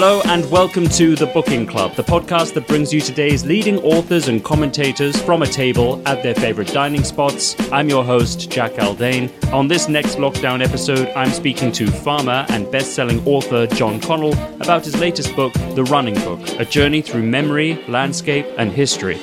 Hello 0.00 0.22
and 0.26 0.48
welcome 0.48 0.88
to 0.90 1.16
The 1.16 1.26
Booking 1.26 1.66
Club, 1.66 1.96
the 1.96 2.04
podcast 2.04 2.54
that 2.54 2.68
brings 2.68 2.94
you 2.94 3.00
today's 3.00 3.44
leading 3.44 3.80
authors 3.80 4.28
and 4.28 4.44
commentators 4.44 5.20
from 5.20 5.42
a 5.42 5.46
table 5.48 6.00
at 6.06 6.22
their 6.22 6.36
favorite 6.36 6.68
dining 6.68 7.02
spots. 7.02 7.56
I'm 7.72 7.88
your 7.88 8.04
host, 8.04 8.48
Jack 8.48 8.74
Aldane. 8.74 9.28
On 9.52 9.66
this 9.66 9.88
next 9.88 10.18
lockdown 10.18 10.64
episode, 10.64 11.08
I'm 11.16 11.32
speaking 11.32 11.72
to 11.72 11.90
farmer 11.90 12.46
and 12.48 12.70
best-selling 12.70 13.26
author 13.26 13.66
John 13.66 14.00
Connell 14.00 14.34
about 14.60 14.84
his 14.84 14.96
latest 15.00 15.34
book, 15.34 15.52
The 15.74 15.82
Running 15.82 16.14
Book, 16.14 16.48
a 16.60 16.64
journey 16.64 17.02
through 17.02 17.24
memory, 17.24 17.84
landscape, 17.88 18.46
and 18.56 18.70
history. 18.70 19.18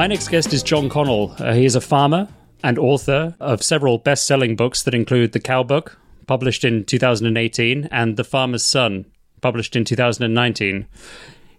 My 0.00 0.06
next 0.06 0.28
guest 0.28 0.54
is 0.54 0.62
John 0.62 0.88
Connell. 0.88 1.36
Uh, 1.38 1.52
he 1.52 1.66
is 1.66 1.74
a 1.74 1.80
farmer 1.82 2.26
and 2.64 2.78
author 2.78 3.36
of 3.38 3.62
several 3.62 3.98
best 3.98 4.24
selling 4.24 4.56
books 4.56 4.82
that 4.84 4.94
include 4.94 5.32
The 5.32 5.40
Cow 5.40 5.62
Book, 5.62 5.98
published 6.26 6.64
in 6.64 6.86
2018, 6.86 7.86
and 7.92 8.16
The 8.16 8.24
Farmer's 8.24 8.64
Son, 8.64 9.04
published 9.42 9.76
in 9.76 9.84
2019. 9.84 10.86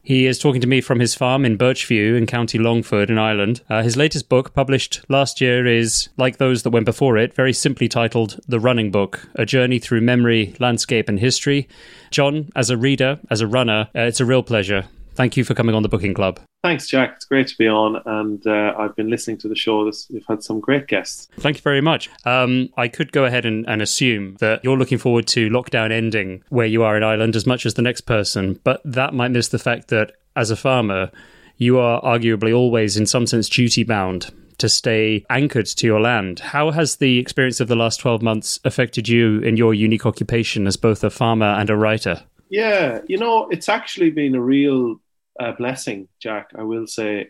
He 0.01 0.25
is 0.25 0.39
talking 0.39 0.59
to 0.59 0.65
me 0.65 0.81
from 0.81 0.99
his 0.99 1.13
farm 1.13 1.45
in 1.45 1.55
Birchview 1.55 2.17
in 2.17 2.25
County 2.25 2.57
Longford 2.57 3.11
in 3.11 3.19
Ireland. 3.19 3.61
Uh, 3.69 3.83
his 3.83 3.95
latest 3.95 4.27
book, 4.27 4.55
published 4.55 5.01
last 5.07 5.39
year, 5.39 5.67
is, 5.67 6.09
like 6.17 6.37
those 6.37 6.63
that 6.63 6.71
went 6.71 6.87
before 6.87 7.19
it, 7.19 7.35
very 7.35 7.53
simply 7.53 7.87
titled 7.87 8.39
The 8.47 8.59
Running 8.59 8.89
Book 8.89 9.29
A 9.35 9.45
Journey 9.45 9.77
Through 9.77 10.01
Memory, 10.01 10.55
Landscape, 10.59 11.07
and 11.09 11.19
History. 11.19 11.69
John, 12.09 12.49
as 12.55 12.71
a 12.71 12.77
reader, 12.77 13.19
as 13.29 13.41
a 13.41 13.45
runner, 13.45 13.89
uh, 13.95 13.99
it's 13.99 14.19
a 14.19 14.25
real 14.25 14.41
pleasure. 14.41 14.87
Thank 15.15 15.37
you 15.37 15.43
for 15.43 15.53
coming 15.53 15.75
on 15.75 15.83
the 15.83 15.89
Booking 15.89 16.13
Club. 16.13 16.39
Thanks, 16.63 16.87
Jack. 16.87 17.13
It's 17.15 17.25
great 17.25 17.47
to 17.47 17.57
be 17.57 17.67
on, 17.67 18.01
and 18.05 18.45
uh, 18.45 18.73
I've 18.77 18.95
been 18.95 19.09
listening 19.09 19.37
to 19.39 19.47
the 19.47 19.55
show. 19.55 19.83
This, 19.85 20.07
you've 20.09 20.25
had 20.27 20.43
some 20.43 20.59
great 20.59 20.87
guests. 20.87 21.27
Thank 21.37 21.57
you 21.57 21.61
very 21.61 21.81
much. 21.81 22.09
Um, 22.23 22.69
I 22.77 22.87
could 22.87 23.11
go 23.11 23.25
ahead 23.25 23.45
and, 23.45 23.67
and, 23.67 23.81
assume 23.81 24.35
that 24.39 24.63
you're 24.63 24.77
looking 24.77 24.99
forward 24.99 25.25
to 25.27 25.49
lockdown 25.49 25.91
ending 25.91 26.43
where 26.49 26.67
you 26.67 26.83
are 26.83 26.95
in 26.95 27.03
Ireland 27.03 27.35
as 27.35 27.47
much 27.47 27.65
as 27.65 27.73
the 27.73 27.81
next 27.81 28.01
person, 28.01 28.59
but 28.63 28.79
that 28.85 29.13
might 29.13 29.31
miss 29.31 29.47
the 29.47 29.59
fact 29.59 29.87
that 29.87 30.13
as 30.35 30.51
a 30.51 30.55
farmer, 30.55 31.11
you 31.57 31.79
are 31.79 32.01
arguably 32.01 32.55
always, 32.55 32.95
in 32.95 33.05
some 33.05 33.25
sense, 33.25 33.49
duty 33.49 33.83
bound 33.83 34.31
to 34.61 34.69
stay 34.69 35.25
anchored 35.29 35.65
to 35.65 35.87
your 35.87 35.99
land. 35.99 36.39
How 36.39 36.69
has 36.69 36.97
the 36.97 37.17
experience 37.17 37.59
of 37.59 37.67
the 37.67 37.75
last 37.75 37.99
12 37.99 38.21
months 38.21 38.59
affected 38.63 39.09
you 39.09 39.39
in 39.39 39.57
your 39.57 39.73
unique 39.73 40.05
occupation 40.05 40.67
as 40.67 40.77
both 40.77 41.03
a 41.03 41.09
farmer 41.09 41.47
and 41.47 41.69
a 41.71 41.75
writer? 41.75 42.23
Yeah, 42.51 42.99
you 43.07 43.17
know, 43.17 43.47
it's 43.49 43.69
actually 43.69 44.11
been 44.11 44.35
a 44.35 44.41
real 44.41 44.99
uh, 45.39 45.53
blessing, 45.53 46.09
Jack. 46.19 46.51
I 46.53 46.63
will 46.63 46.85
say. 46.85 47.29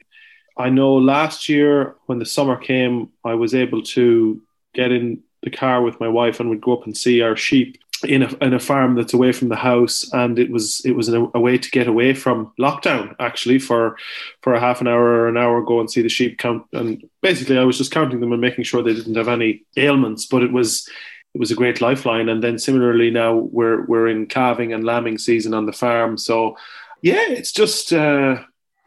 I 0.58 0.70
know 0.70 0.96
last 0.96 1.48
year 1.48 1.96
when 2.08 2.18
the 2.18 2.26
summer 2.26 2.58
came, 2.58 3.10
I 3.24 3.36
was 3.36 3.54
able 3.54 3.84
to 3.84 4.42
get 4.74 4.92
in 4.92 5.22
the 5.44 5.52
car 5.52 5.84
with 5.84 6.00
my 6.00 6.08
wife 6.08 6.40
and 6.40 6.50
we'd 6.50 6.62
go 6.62 6.76
up 6.76 6.86
and 6.86 6.98
see 6.98 7.22
our 7.22 7.36
sheep 7.36 7.78
in 8.04 8.24
a, 8.24 8.36
in 8.44 8.54
a 8.54 8.60
farm 8.60 8.96
that's 8.96 9.14
away 9.14 9.32
from 9.32 9.50
the 9.50 9.56
house 9.56 10.12
and 10.14 10.40
it 10.40 10.50
was 10.50 10.84
it 10.86 10.94
was 10.94 11.08
a, 11.10 11.22
a, 11.36 11.40
way 11.40 11.56
to 11.58 11.70
get 11.70 11.88
away 11.88 12.16
from 12.16 12.52
lockdown 12.60 13.16
actually 13.20 13.60
for 13.60 13.96
for 14.42 14.54
a 14.54 14.60
half 14.60 14.82
an 14.82 14.88
hour 14.88 15.04
or 15.04 15.28
an 15.28 15.38
hour 15.38 15.62
go 15.62 15.80
and 15.80 15.90
see 15.90 16.02
the 16.02 16.10
sheep 16.10 16.40
count 16.40 16.66
and 16.74 17.08
basically 17.22 17.60
I 17.60 17.64
was 17.64 17.78
just 17.78 17.92
counting 17.92 18.20
them 18.20 18.32
and 18.32 18.42
making 18.42 18.64
sure 18.64 18.82
they 18.82 18.96
didn't 18.96 19.16
have 19.16 19.28
any 19.28 19.64
ailments 19.78 20.26
but 20.26 20.42
it 20.42 20.52
was 20.52 20.90
it 21.34 21.40
was 21.40 21.52
a 21.52 21.56
great 21.56 21.82
lifeline 21.82 22.28
and 22.30 22.44
then 22.44 22.60
similarly 22.60 23.10
now 23.10 23.34
we're 23.36 23.86
we're 23.86 24.08
in 24.08 24.26
calving 24.26 24.74
and 24.74 24.84
lambing 24.84 25.18
season 25.18 25.54
on 25.54 25.66
the 25.66 25.74
farm 25.74 26.18
so 26.18 26.56
yeah, 27.02 27.26
it's 27.30 27.52
just 27.52 27.92
uh, 27.94 28.38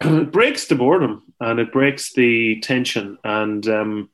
it 0.00 0.30
breaks 0.32 0.66
the 0.66 0.76
boredom 0.76 1.22
and 1.40 1.58
it 1.58 1.72
breaks 1.72 2.12
the 2.12 2.60
tension 2.60 3.18
and 3.24 3.68
um, 3.68 4.08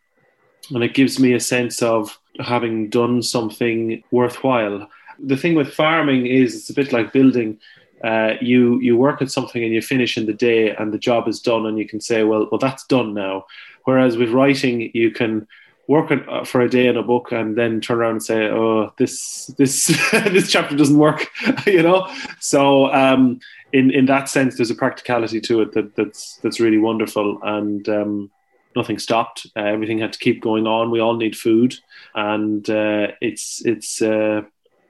and 0.70 0.82
it 0.82 0.94
gives 0.94 1.18
me 1.18 1.34
a 1.34 1.40
sense 1.40 1.82
of 1.82 2.18
having 2.38 2.88
done 2.88 3.22
something 3.22 4.02
worthwhile. 4.10 4.88
The 5.18 5.36
thing 5.36 5.54
with 5.54 5.74
farming 5.74 6.26
is 6.26 6.54
it's 6.54 6.70
a 6.70 6.74
bit 6.74 6.92
like 6.92 7.12
building. 7.12 7.58
Uh, 8.02 8.34
you 8.40 8.80
you 8.80 8.96
work 8.96 9.20
at 9.20 9.30
something 9.30 9.62
and 9.62 9.74
you 9.74 9.82
finish 9.82 10.16
in 10.16 10.24
the 10.24 10.32
day 10.32 10.74
and 10.74 10.92
the 10.92 10.98
job 10.98 11.28
is 11.28 11.38
done 11.38 11.66
and 11.66 11.78
you 11.78 11.86
can 11.86 12.00
say 12.00 12.24
well 12.24 12.48
well 12.50 12.58
that's 12.58 12.86
done 12.86 13.12
now. 13.12 13.44
Whereas 13.84 14.16
with 14.16 14.30
writing 14.30 14.90
you 14.94 15.10
can 15.10 15.46
work 15.94 16.10
uh, 16.12 16.44
for 16.44 16.60
a 16.60 16.70
day 16.70 16.86
in 16.86 16.96
a 16.96 17.02
book 17.02 17.32
and 17.32 17.56
then 17.58 17.80
turn 17.80 17.98
around 17.98 18.12
and 18.12 18.22
say 18.22 18.40
oh 18.48 18.92
this 18.96 19.46
this 19.58 19.74
this 20.36 20.50
chapter 20.50 20.76
doesn't 20.76 20.98
work 20.98 21.26
you 21.66 21.82
know 21.82 22.00
so 22.38 22.86
um, 22.92 23.40
in 23.72 23.90
in 23.90 24.06
that 24.06 24.28
sense, 24.28 24.56
there's 24.56 24.70
a 24.70 24.74
practicality 24.74 25.40
to 25.42 25.62
it 25.62 25.72
that 25.72 25.94
that's 25.96 26.36
that's 26.42 26.60
really 26.60 26.78
wonderful, 26.78 27.38
and 27.42 27.88
um, 27.88 28.30
nothing 28.74 28.98
stopped. 28.98 29.46
Uh, 29.56 29.64
everything 29.64 29.98
had 29.98 30.12
to 30.12 30.18
keep 30.18 30.42
going 30.42 30.66
on. 30.66 30.90
We 30.90 31.00
all 31.00 31.16
need 31.16 31.36
food, 31.36 31.76
and 32.14 32.68
uh, 32.68 33.08
it's 33.20 33.64
it's 33.64 34.02
uh, 34.02 34.42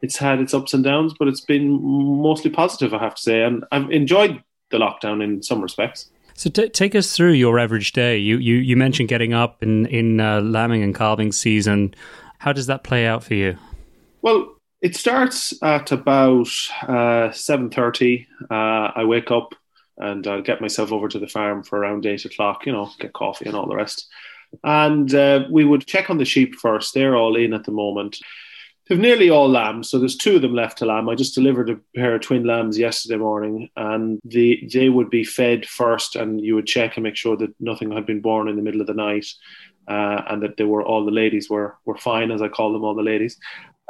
it's 0.03 0.17
had 0.17 0.41
its 0.41 0.55
ups 0.55 0.73
and 0.73 0.83
downs, 0.83 1.15
but 1.19 1.29
it's 1.29 1.43
been 1.43 1.79
mostly 1.83 2.51
positive, 2.51 2.95
I 2.95 2.99
have 2.99 3.15
to 3.17 3.23
say, 3.23 3.43
and 3.43 3.65
I've 3.71 3.91
enjoyed 3.91 4.43
the 4.71 4.79
lockdown 4.79 5.23
in 5.23 5.43
some 5.43 5.61
respects. 5.61 6.11
So 6.41 6.49
t- 6.49 6.71
take 6.71 6.95
us 6.95 7.15
through 7.15 7.33
your 7.33 7.59
average 7.59 7.93
day. 7.93 8.17
You 8.17 8.39
you, 8.39 8.55
you 8.55 8.75
mentioned 8.75 9.11
getting 9.11 9.35
up 9.35 9.63
in 9.63 9.85
in 9.85 10.21
uh, 10.21 10.41
lambing 10.41 10.83
and 10.83 10.95
calving 10.95 11.33
season. 11.33 11.95
How 12.39 12.55
does 12.55 12.67
that 12.67 12.83
play 12.83 13.07
out 13.07 13.23
for 13.23 13.35
you? 13.35 13.59
Well, 14.23 14.57
it 14.81 14.97
starts 14.97 15.53
at 15.63 15.93
about 15.93 16.49
uh, 16.89 17.31
seven 17.33 17.69
thirty. 17.69 18.27
Uh, 18.51 18.91
I 18.97 19.05
wake 19.05 19.31
up 19.31 19.55
and 19.99 20.27
I'll 20.27 20.41
get 20.41 20.63
myself 20.63 20.93
over 20.93 21.09
to 21.09 21.19
the 21.19 21.29
farm 21.29 21.63
for 21.63 21.79
around 21.79 22.07
eight 22.07 22.25
o'clock. 22.25 22.65
You 22.65 22.73
know, 22.73 22.89
get 22.99 23.13
coffee 23.13 23.45
and 23.45 23.55
all 23.55 23.69
the 23.69 23.77
rest. 23.77 24.09
And 24.65 25.15
uh, 25.15 25.45
we 25.51 25.67
would 25.67 25.87
check 25.87 26.09
on 26.09 26.17
the 26.17 26.25
sheep 26.25 26.55
first. 26.55 26.95
They're 26.95 27.17
all 27.17 27.37
in 27.37 27.53
at 27.53 27.65
the 27.65 27.73
moment. 27.73 28.17
They've 28.91 28.99
nearly 28.99 29.31
all 29.31 29.49
lambs, 29.49 29.89
so 29.89 30.01
there's 30.01 30.17
two 30.17 30.35
of 30.35 30.43
them 30.43 30.53
left 30.53 30.79
to 30.79 30.85
lamb. 30.85 31.09
I 31.09 31.15
just 31.15 31.37
delivered 31.37 31.71
a 31.71 31.79
pair 31.95 32.17
of 32.17 32.23
twin 32.23 32.43
lambs 32.43 32.77
yesterday 32.77 33.19
morning, 33.19 33.71
and 33.77 34.19
the, 34.25 34.69
they 34.73 34.89
would 34.89 35.11
be 35.11 35.23
fed 35.23 35.65
first, 35.65 36.17
and 36.17 36.41
you 36.41 36.57
would 36.57 36.67
check 36.67 36.97
and 36.97 37.05
make 37.05 37.15
sure 37.15 37.37
that 37.37 37.55
nothing 37.61 37.93
had 37.93 38.05
been 38.05 38.21
born 38.21 38.49
in 38.49 38.57
the 38.57 38.63
middle 38.63 38.81
of 38.81 38.89
the 38.89 38.95
night, 38.95 39.27
uh, 39.87 40.23
and 40.29 40.43
that 40.43 40.57
they 40.57 40.65
were 40.65 40.85
all 40.85 41.05
the 41.05 41.13
ladies 41.13 41.49
were 41.49 41.79
were 41.85 41.99
fine, 41.99 42.33
as 42.33 42.43
I 42.43 42.49
call 42.49 42.73
them, 42.73 42.83
all 42.83 42.97
the 42.97 43.03
ladies 43.03 43.39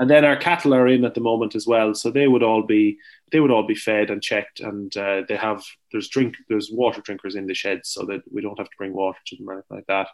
and 0.01 0.11
then 0.11 0.25
our 0.25 0.37
cattle 0.37 0.75
are 0.75 0.89
in 0.89 1.05
at 1.05 1.15
the 1.15 1.21
moment 1.21 1.55
as 1.55 1.67
well 1.67 1.95
so 1.95 2.11
they 2.11 2.27
would 2.27 2.43
all 2.43 2.63
be 2.63 2.99
they 3.31 3.41
would 3.41 3.51
all 3.51 3.67
be 3.67 3.75
fed 3.75 4.11
and 4.11 4.23
checked 4.23 4.61
and 4.61 4.97
uh, 4.97 5.23
they 5.29 5.37
have 5.37 5.63
there's 5.93 6.09
drink 6.09 6.35
there's 6.49 6.71
water 6.71 7.01
drinkers 7.01 7.35
in 7.35 7.47
the 7.47 7.55
sheds 7.55 7.89
so 7.89 8.05
that 8.05 8.23
we 8.33 8.41
don't 8.43 8.59
have 8.59 8.69
to 8.69 8.77
bring 8.77 8.93
water 8.93 9.19
to 9.27 9.37
them 9.37 9.49
or 9.49 9.55
anything 9.55 9.77
like 9.77 9.87
that. 9.87 10.09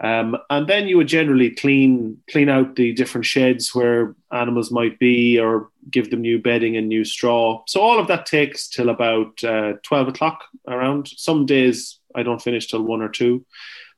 Um, 0.00 0.36
and 0.50 0.66
then 0.66 0.88
you 0.88 0.96
would 0.96 1.06
generally 1.08 1.50
clean 1.50 2.18
clean 2.30 2.48
out 2.48 2.76
the 2.76 2.92
different 2.92 3.24
sheds 3.24 3.74
where 3.74 4.14
animals 4.32 4.70
might 4.70 4.98
be 4.98 5.38
or 5.38 5.70
give 5.90 6.10
them 6.10 6.22
new 6.22 6.40
bedding 6.40 6.76
and 6.76 6.88
new 6.88 7.04
straw. 7.04 7.62
So 7.66 7.80
all 7.80 7.98
of 7.98 8.08
that 8.08 8.26
takes 8.26 8.68
till 8.68 8.88
about 8.88 9.42
uh, 9.44 9.74
12 9.84 10.08
o'clock 10.08 10.44
around. 10.68 11.08
Some 11.08 11.46
days 11.46 11.98
i 12.14 12.22
don't 12.22 12.42
finish 12.42 12.66
till 12.66 12.82
one 12.82 13.02
or 13.02 13.08
two. 13.08 13.44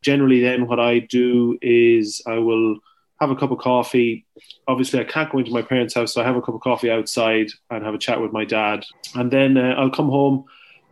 Generally 0.03 0.41
then 0.43 0.67
what 0.67 0.81
i 0.81 0.99
do 0.99 1.59
is 1.63 2.23
i 2.27 2.39
will 2.39 2.79
have 3.21 3.31
a 3.31 3.37
cup 3.37 3.51
of 3.51 3.59
coffee. 3.59 4.27
Obviously, 4.67 5.01
I 5.01 5.05
can't 5.05 5.31
go 5.31 5.39
into 5.39 5.53
my 5.53 5.63
parents' 5.63 5.95
house, 5.95 6.13
so 6.13 6.21
I 6.21 6.25
have 6.25 6.37
a 6.37 6.43
cup 6.43 6.55
of 6.55 6.61
coffee 6.61 6.91
outside 6.91 7.49
and 7.71 7.85
have 7.85 7.95
a 7.95 7.99
chat 7.99 8.21
with 8.21 8.33
my 8.33 8.45
dad. 8.45 8.85
And 9.15 9.31
then 9.31 9.57
uh, 9.57 9.75
I'll 9.79 9.91
come 9.91 10.09
home 10.09 10.45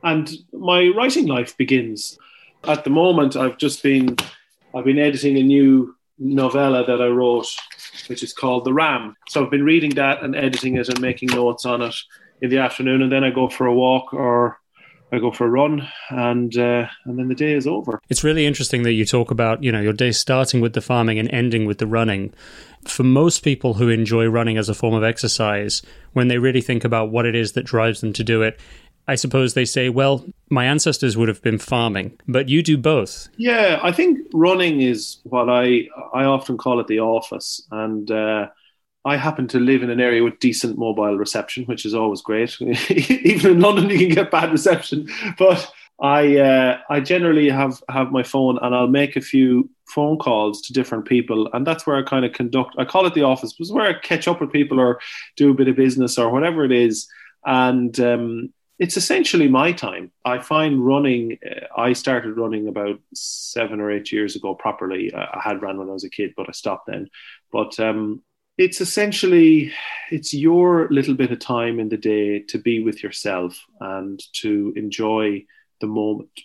and 0.03 0.31
my 0.53 0.89
writing 0.89 1.27
life 1.27 1.57
begins. 1.57 2.19
At 2.65 2.85
the 2.85 2.91
moment, 2.91 3.37
I've 3.37 3.59
just 3.59 3.83
been 3.83 4.17
I've 4.75 4.85
been 4.85 4.99
editing 4.99 5.37
a 5.37 5.43
new 5.43 5.95
novella 6.19 6.85
that 6.87 7.03
I 7.03 7.07
wrote, 7.07 7.49
which 8.07 8.23
is 8.23 8.33
called 8.33 8.65
The 8.65 8.73
Ram. 8.73 9.17
So 9.29 9.45
I've 9.45 9.51
been 9.51 9.65
reading 9.65 9.95
that 9.97 10.23
and 10.23 10.35
editing 10.35 10.77
it 10.77 10.89
and 10.89 11.01
making 11.01 11.31
notes 11.31 11.67
on 11.67 11.83
it 11.83 11.95
in 12.41 12.51
the 12.51 12.59
afternoon, 12.59 13.03
and 13.03 13.13
then 13.13 13.25
I 13.25 13.31
go 13.31 13.49
for 13.49 13.67
a 13.67 13.75
walk 13.75 14.13
or 14.13 14.59
I 15.13 15.19
go 15.19 15.31
for 15.31 15.47
a 15.47 15.51
run, 15.51 15.87
and 16.09 16.57
uh, 16.57 16.87
and 17.05 17.19
then 17.19 17.29
the 17.29 17.35
day 17.35 17.53
is 17.53 17.67
over. 17.67 18.01
It's 18.09 18.25
really 18.25 18.47
interesting 18.47 18.83
that 18.85 18.93
you 18.93 19.05
talk 19.05 19.31
about 19.31 19.63
you 19.63 19.71
know 19.71 19.81
your 19.81 19.93
day 19.93 20.11
starting 20.11 20.63
with 20.63 20.73
the 20.73 20.81
farming 20.81 21.19
and 21.19 21.31
ending 21.31 21.67
with 21.67 21.79
the 21.79 21.87
running. 21.87 22.33
For 22.85 23.03
most 23.03 23.45
people 23.45 23.75
who 23.75 23.91
enjoy 23.91 24.27
running 24.27 24.57
as 24.57 24.71
a 24.71 24.75
form 24.75 24.95
of 24.95 25.05
exercise, 25.05 25.83
when 26.15 26.29
they 26.29 26.39
really 26.39 26.63
think 26.63 26.83
about 26.83 27.11
what 27.11 27.27
it 27.27 27.37
is 27.37 27.53
that 27.53 27.65
drives 27.65 28.01
them 28.01 28.15
to 28.15 28.25
do 28.25 28.41
it, 28.43 28.59
I 29.07 29.15
suppose 29.15 29.53
they 29.53 29.67
say, 29.67 29.91
well, 29.91 30.25
my 30.49 30.65
ancestors 30.65 31.17
would 31.17 31.29
have 31.29 31.43
been 31.43 31.59
farming, 31.59 32.19
but 32.27 32.49
you 32.49 32.63
do 32.63 32.79
both. 32.79 33.29
Yeah, 33.37 33.81
I 33.83 33.93
think 33.93 34.19
running 34.33 34.81
is 34.81 35.19
what 35.25 35.51
I 35.51 35.89
I 36.15 36.25
often 36.25 36.57
call 36.57 36.81
it 36.81 36.87
the 36.87 37.01
office, 37.01 37.67
and. 37.71 38.11
Uh, 38.11 38.49
I 39.05 39.17
happen 39.17 39.49
to 39.49 39.59
live 39.59 39.83
in 39.83 39.91
an 39.91 40.01
area 40.01 40.23
with 40.23 40.39
decent 40.39 40.79
mobile 40.79 41.17
reception, 41.17 41.65
which 41.65 41.85
is 41.85 41.95
always 41.95 42.23
great. 42.23 42.61
Even 42.91 43.53
in 43.53 43.61
London, 43.61 43.91
you 43.91 43.99
can 43.99 44.11
get 44.11 44.31
bad 44.31 44.53
reception, 44.53 45.09
but 45.39 45.73
I 46.01 46.39
uh, 46.39 46.79
I 46.89 47.01
generally 47.01 47.49
have 47.49 47.83
have 47.89 48.13
my 48.13 48.23
phone 48.23 48.59
and 48.63 48.75
I'll 48.75 48.89
make 48.89 49.17
a 49.17 49.21
few 49.21 49.71
phone 49.87 50.19
calls 50.19 50.63
to 50.63 50.73
different 50.73 51.05
people, 51.07 51.49
and 51.53 51.67
that's 51.67 51.87
where 51.87 51.97
I 51.97 52.03
kind 52.03 52.25
of 52.25 52.33
conduct. 52.33 52.75
I 52.79 52.85
call 52.85 53.07
it 53.07 53.15
the 53.15 53.23
office, 53.23 53.53
but 53.53 53.63
it's 53.63 53.73
where 53.73 53.89
I 53.89 53.95
catch 53.95 54.29
up 54.29 54.41
with 54.41 54.53
people 54.53 54.81
or 54.81 55.01
do 55.37 55.51
a 55.51 55.55
bit 55.55 55.69
of 55.69 55.77
business 55.77 56.19
or 56.19 56.31
whatever 56.31 56.65
it 56.65 56.73
is. 56.73 57.09
And 57.45 57.99
um, 58.01 58.53
it's 58.79 58.97
essentially 58.97 59.49
my 59.49 59.73
time. 59.73 60.11
I 60.25 60.39
find 60.41 60.85
running, 60.85 61.39
uh, 61.49 61.67
I 61.81 61.93
started 61.93 62.37
running 62.37 62.67
about 62.69 62.99
seven 63.15 63.81
or 63.81 63.91
eight 63.91 64.11
years 64.11 64.35
ago 64.35 64.55
properly. 64.55 65.13
I 65.15 65.41
had 65.43 65.63
run 65.63 65.79
when 65.79 65.89
I 65.89 65.93
was 65.93 66.05
a 66.05 66.11
kid, 66.11 66.35
but 66.37 66.49
I 66.49 66.53
stopped 66.53 66.87
then. 66.87 67.09
But 67.53 67.79
um, 67.79 68.23
it's 68.59 68.81
essentially 68.81 69.73
it's 70.11 70.35
your 70.35 70.89
little 70.91 71.15
bit 71.15 71.31
of 71.31 71.39
time 71.39 71.81
in 71.81 71.89
the 71.89 71.97
day 71.97 72.41
to 72.41 72.59
be 72.59 72.83
with 72.83 73.03
yourself 73.03 73.65
and 73.81 74.23
to 74.35 74.73
enjoy 74.77 75.45
the 75.81 75.87
moment. 75.87 76.41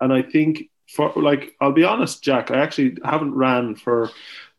And 0.00 0.12
I 0.12 0.22
think 0.22 0.70
for 0.88 1.12
like 1.16 1.54
I'll 1.60 1.72
be 1.72 1.84
honest, 1.84 2.22
Jack, 2.22 2.50
I 2.50 2.58
actually 2.58 2.96
haven't 3.04 3.34
ran 3.34 3.74
for 3.74 4.10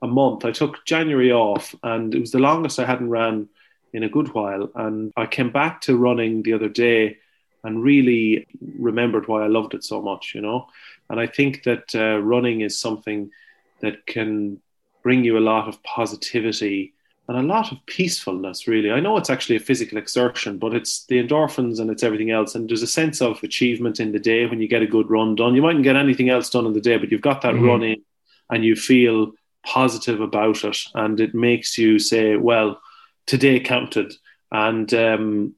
a 0.02 0.08
month. 0.08 0.46
I 0.46 0.52
took 0.52 0.86
January 0.86 1.32
off 1.32 1.76
and 1.84 2.14
it 2.14 2.20
was 2.20 2.32
the 2.32 2.40
longest 2.40 2.80
I 2.80 2.86
hadn't 2.86 3.10
ran 3.10 3.50
in 3.94 4.04
a 4.04 4.10
good 4.10 4.34
while. 4.34 4.70
And 4.76 5.12
I 5.16 5.26
came 5.26 5.52
back 5.52 5.82
to 5.82 5.98
running 5.98 6.44
the 6.44 6.54
other 6.54 6.70
day 6.70 7.18
and 7.64 7.82
really 7.82 8.46
remembered 8.78 9.28
why 9.28 9.44
I 9.44 9.48
loved 9.48 9.74
it 9.74 9.84
so 9.84 10.02
much, 10.02 10.34
you 10.36 10.42
know. 10.42 10.68
And 11.10 11.20
I 11.20 11.28
think 11.28 11.64
that 11.64 11.96
uh, 11.96 12.20
running 12.20 12.62
is 12.62 12.80
something 12.80 13.32
that 13.80 14.06
can 14.06 14.62
bring 15.04 15.24
you 15.24 15.38
a 15.38 15.40
lot 15.40 15.68
of 15.68 15.82
positivity 15.84 16.94
and 17.28 17.38
a 17.38 17.42
lot 17.42 17.72
of 17.72 17.78
peacefulness, 17.86 18.68
really. 18.68 18.92
I 18.92 19.00
know 19.00 19.16
it's 19.18 19.30
actually 19.30 19.56
a 19.56 19.62
physical 19.62 19.98
exertion, 19.98 20.58
but 20.58 20.74
it's 20.74 21.06
the 21.06 21.24
endorphins 21.24 21.80
and 21.80 21.90
it's 21.90 22.04
everything 22.04 22.32
else. 22.32 22.54
And 22.54 22.70
there's 22.70 22.82
a 22.82 22.88
sense 22.88 23.22
of 23.22 23.42
achievement 23.44 24.00
in 24.00 24.12
the 24.12 24.20
day 24.20 24.46
when 24.46 24.60
you 24.60 24.68
get 24.68 24.82
a 24.82 24.88
good 24.88 25.10
run 25.10 25.36
done. 25.36 25.56
You 25.56 25.62
mightn't 25.62 25.86
get 25.86 25.96
anything 25.96 26.30
else 26.30 26.50
done 26.50 26.66
in 26.66 26.74
the 26.74 26.82
day, 26.82 26.98
but 26.98 27.12
you've 27.12 27.22
got 27.22 27.42
that 27.44 27.54
mm-hmm. 27.54 27.66
run 27.66 27.84
in 27.84 28.04
and 28.50 28.66
you 28.66 28.76
feel 28.76 29.32
positive 29.66 30.20
about 30.20 30.66
it. 30.66 30.78
And 30.96 31.20
it 31.22 31.34
makes 31.34 31.78
you 31.78 31.98
say, 31.98 32.36
well, 32.36 32.82
today 33.26 33.62
counted. 33.62 34.14
And 34.52 34.94
um, 34.94 35.56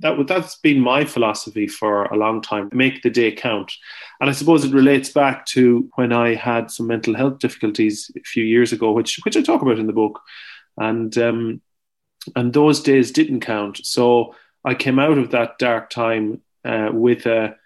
that 0.00 0.26
that's 0.26 0.56
been 0.56 0.80
my 0.80 1.04
philosophy 1.04 1.66
for 1.66 2.04
a 2.04 2.16
long 2.16 2.40
time. 2.40 2.68
Make 2.72 3.02
the 3.02 3.10
day 3.10 3.32
count, 3.32 3.72
and 4.20 4.30
I 4.30 4.32
suppose 4.32 4.64
it 4.64 4.74
relates 4.74 5.10
back 5.10 5.46
to 5.46 5.88
when 5.94 6.12
I 6.12 6.34
had 6.34 6.70
some 6.70 6.86
mental 6.86 7.14
health 7.14 7.38
difficulties 7.38 8.10
a 8.16 8.20
few 8.20 8.44
years 8.44 8.72
ago, 8.72 8.92
which 8.92 9.20
which 9.24 9.36
I 9.36 9.42
talk 9.42 9.62
about 9.62 9.78
in 9.78 9.86
the 9.86 9.92
book, 9.92 10.20
and 10.76 11.16
um, 11.18 11.60
and 12.34 12.52
those 12.52 12.80
days 12.80 13.12
didn't 13.12 13.40
count. 13.40 13.84
So 13.84 14.34
I 14.64 14.74
came 14.74 14.98
out 14.98 15.18
of 15.18 15.30
that 15.30 15.58
dark 15.58 15.90
time 15.90 16.40
uh, 16.64 16.90
with 16.92 17.26
a 17.26 17.56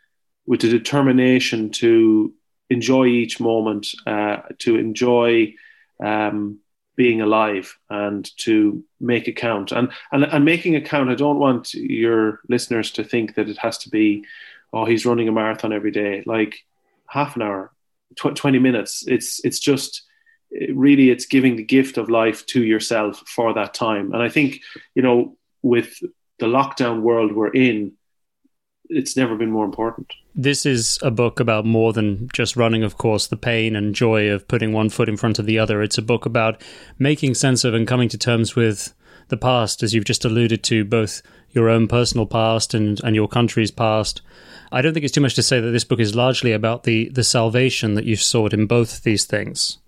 with 0.47 0.65
a 0.65 0.69
determination 0.69 1.71
to 1.71 2.35
enjoy 2.69 3.07
each 3.07 3.41
moment, 3.41 3.89
uh, 4.07 4.39
to 4.59 4.77
enjoy. 4.77 5.55
Um, 6.03 6.61
being 7.01 7.23
alive 7.23 7.79
and 7.89 8.31
to 8.37 8.85
make 9.01 9.27
a 9.27 9.33
count. 9.33 9.73
And, 9.73 9.91
and 10.13 10.23
and 10.23 10.45
making 10.45 10.77
a 10.77 10.83
count, 10.83 11.09
I 11.09 11.15
don't 11.15 11.39
want 11.39 11.73
your 11.73 12.41
listeners 12.47 12.91
to 12.93 13.03
think 13.05 13.37
that 13.37 13.49
it 13.49 13.57
has 13.57 13.79
to 13.79 13.89
be, 13.89 14.27
oh, 14.75 14.85
he's 14.85 15.07
running 15.07 15.27
a 15.27 15.33
marathon 15.33 15.73
every 15.73 15.93
day. 15.93 16.23
Like 16.27 16.63
half 17.07 17.37
an 17.37 17.43
hour, 17.43 17.73
tw- 18.17 18.37
20 18.37 18.59
minutes. 18.59 19.03
It's 19.07 19.43
it's 19.47 19.61
just 19.61 20.03
really 20.51 21.09
it's 21.09 21.25
giving 21.25 21.57
the 21.57 21.65
gift 21.77 21.97
of 21.97 22.11
life 22.11 22.45
to 22.53 22.63
yourself 22.63 23.23
for 23.27 23.55
that 23.55 23.73
time. 23.73 24.13
And 24.13 24.23
I 24.23 24.29
think, 24.29 24.61
you 24.95 25.01
know, 25.01 25.39
with 25.63 25.91
the 26.39 26.53
lockdown 26.59 27.01
world 27.01 27.33
we're 27.33 27.57
in, 27.69 27.93
it's 28.91 29.17
never 29.17 29.37
been 29.37 29.51
more 29.51 29.65
important. 29.65 30.13
This 30.35 30.67
is 30.67 30.99
a 31.03 31.11
book 31.11 31.41
about 31.41 31.65
more 31.65 31.93
than 31.93 32.29
just 32.33 32.57
running, 32.57 32.83
of 32.83 32.99
course, 32.99 33.27
the 33.27 33.37
pain 33.37 33.77
and 33.77 33.95
joy 33.95 34.29
of 34.29 34.47
putting 34.49 34.73
one 34.73 34.91
foot 34.91 35.09
in 35.09 35.17
front 35.17 35.39
of 35.39 35.47
the 35.47 35.59
other. 35.59 35.83
It's 35.83 35.99
a 35.99 36.03
book 36.03 36.27
about 36.27 36.61
making 36.99 37.35
sense 37.35 37.65
of 37.65 37.73
and 37.73 37.87
coming 37.87 38.09
to 38.09 38.19
terms 38.19 38.55
with 38.55 38.93
the 39.29 39.37
past, 39.37 39.83
as 39.83 39.95
you've 39.95 40.05
just 40.05 40.25
alluded 40.25 40.63
to, 40.65 40.85
both 40.85 41.23
your 41.53 41.69
own 41.69 41.89
personal 41.89 42.27
past 42.27 42.75
and, 42.75 43.01
and 43.03 43.15
your 43.15 43.29
country's 43.29 43.71
past. 43.71 44.23
I 44.73 44.83
don't 44.83 44.93
think 44.93 45.05
it's 45.05 45.15
too 45.15 45.21
much 45.21 45.35
to 45.35 45.43
say 45.43 45.61
that 45.61 45.71
this 45.71 45.85
book 45.85 46.01
is 46.01 46.15
largely 46.15 46.53
about 46.53 46.83
the, 46.83 47.09
the 47.11 47.25
salvation 47.25 47.95
that 47.95 48.05
you've 48.05 48.23
sought 48.23 48.53
in 48.53 48.67
both 48.67 49.03
these 49.03 49.25
things. 49.25 49.79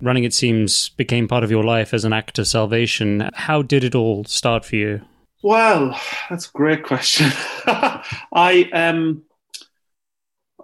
Running, 0.00 0.24
it 0.24 0.34
seems, 0.34 0.88
became 0.90 1.28
part 1.28 1.44
of 1.44 1.50
your 1.50 1.62
life 1.62 1.94
as 1.94 2.04
an 2.04 2.12
act 2.12 2.38
of 2.38 2.48
salvation. 2.48 3.30
How 3.34 3.62
did 3.62 3.84
it 3.84 3.94
all 3.94 4.24
start 4.24 4.64
for 4.64 4.76
you? 4.76 5.02
Well, 5.42 6.00
that's 6.30 6.48
a 6.48 6.52
great 6.52 6.84
question. 6.84 7.30
I 7.66 8.68
um, 8.72 9.22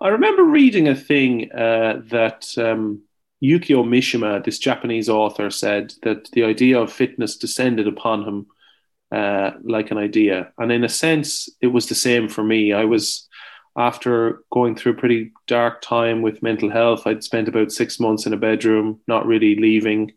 I 0.00 0.08
remember 0.08 0.44
reading 0.44 0.86
a 0.88 0.94
thing 0.94 1.50
uh, 1.52 2.02
that 2.10 2.46
um, 2.56 3.02
Yukio 3.42 3.84
Mishima, 3.84 4.44
this 4.44 4.60
Japanese 4.60 5.08
author, 5.08 5.50
said 5.50 5.94
that 6.02 6.30
the 6.32 6.44
idea 6.44 6.78
of 6.78 6.92
fitness 6.92 7.36
descended 7.36 7.88
upon 7.88 8.22
him 8.24 8.46
uh, 9.10 9.52
like 9.62 9.90
an 9.90 9.98
idea, 9.98 10.52
and 10.58 10.70
in 10.70 10.84
a 10.84 10.88
sense, 10.88 11.48
it 11.60 11.68
was 11.68 11.88
the 11.88 11.94
same 11.96 12.28
for 12.28 12.44
me. 12.44 12.72
I 12.72 12.84
was 12.84 13.28
after 13.76 14.42
going 14.52 14.76
through 14.76 14.92
a 14.92 14.96
pretty 14.96 15.32
dark 15.48 15.82
time 15.82 16.22
with 16.22 16.42
mental 16.42 16.70
health. 16.70 17.06
I'd 17.06 17.24
spent 17.24 17.48
about 17.48 17.72
six 17.72 17.98
months 17.98 18.26
in 18.26 18.32
a 18.32 18.36
bedroom, 18.36 19.00
not 19.08 19.26
really 19.26 19.56
leaving, 19.56 20.12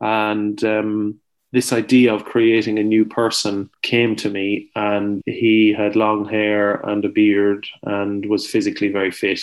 and 0.00 0.62
um, 0.64 1.20
this 1.52 1.72
idea 1.72 2.14
of 2.14 2.24
creating 2.24 2.78
a 2.78 2.84
new 2.84 3.04
person 3.04 3.68
came 3.82 4.14
to 4.16 4.30
me 4.30 4.70
and 4.76 5.22
he 5.26 5.72
had 5.72 5.96
long 5.96 6.28
hair 6.28 6.74
and 6.88 7.04
a 7.04 7.08
beard 7.08 7.66
and 7.82 8.26
was 8.26 8.46
physically 8.46 8.88
very 8.88 9.10
fit. 9.10 9.40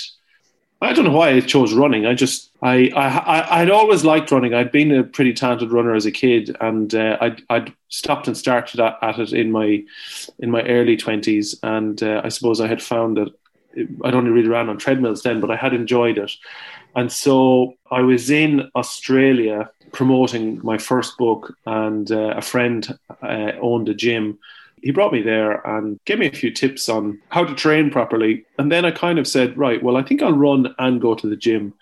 I 0.80 0.94
don't 0.94 1.06
know 1.06 1.12
why 1.12 1.32
i 1.32 1.40
chose 1.40 1.74
running. 1.74 2.06
I 2.06 2.14
just 2.14 2.52
i 2.62 2.90
i 2.96 3.62
i'd 3.62 3.72
always 3.72 4.06
liked 4.06 4.32
running. 4.32 4.54
I'd 4.54 4.72
been 4.72 4.92
a 4.92 5.04
pretty 5.04 5.34
talented 5.34 5.72
runner 5.72 5.96
as 5.96 6.06
a 6.06 6.12
kid 6.12 6.56
and 6.62 6.94
uh, 6.94 7.18
i'd 7.20 7.42
i'd 7.50 7.74
stopped 7.90 8.28
and 8.28 8.38
started 8.38 8.80
at, 8.80 8.98
at, 9.02 9.18
it 9.18 9.34
in 9.34 9.52
my 9.52 9.84
in 10.40 10.52
my 10.52 10.62
early 10.64 10.96
20s 10.96 11.58
and 11.64 12.04
uh, 12.04 12.22
i 12.24 12.30
suppose 12.30 12.62
i 12.62 12.68
had 12.68 12.84
found 12.84 13.18
that 13.18 13.30
i'd 14.04 14.16
only 14.16 14.32
really 14.32 14.50
ran 14.50 14.70
on 14.70 14.78
treadmills 14.78 15.24
then 15.24 15.40
but 15.40 15.52
i 15.52 15.56
had 15.56 15.74
enjoyed 15.74 16.18
it 16.18 16.32
and 16.96 17.12
so 17.12 17.74
i 17.92 18.02
was 18.02 18.30
in 18.30 18.70
australia 18.76 19.70
promoting 19.92 20.60
my 20.64 20.78
first 20.78 21.18
book, 21.18 21.56
and 21.66 22.12
uh, 22.12 22.34
a 22.36 22.42
friend 22.42 22.98
uh, 23.22 23.52
owned 23.62 23.90
a 23.90 23.94
gym. 23.94 24.38
He 24.82 24.92
brought 24.92 25.12
me 25.14 25.22
there 25.22 25.66
and 25.68 26.00
gave 26.06 26.20
me 26.20 26.28
a 26.28 26.32
few 26.32 26.52
tips 26.52 26.88
on 26.88 27.20
how 27.30 27.44
to 27.44 27.56
train 27.56 27.90
properly. 27.90 28.46
And 28.60 28.72
then 28.72 28.86
I 28.86 28.92
kind 28.92 29.18
of 29.18 29.28
said, 29.28 29.58
right, 29.58 29.82
well, 29.82 29.98
I 29.98 30.04
think 30.04 30.22
I'll 30.22 30.34
run 30.34 30.74
and 30.78 31.02
go 31.02 31.16
to 31.16 31.28
the 31.28 31.36
gym 31.36 31.74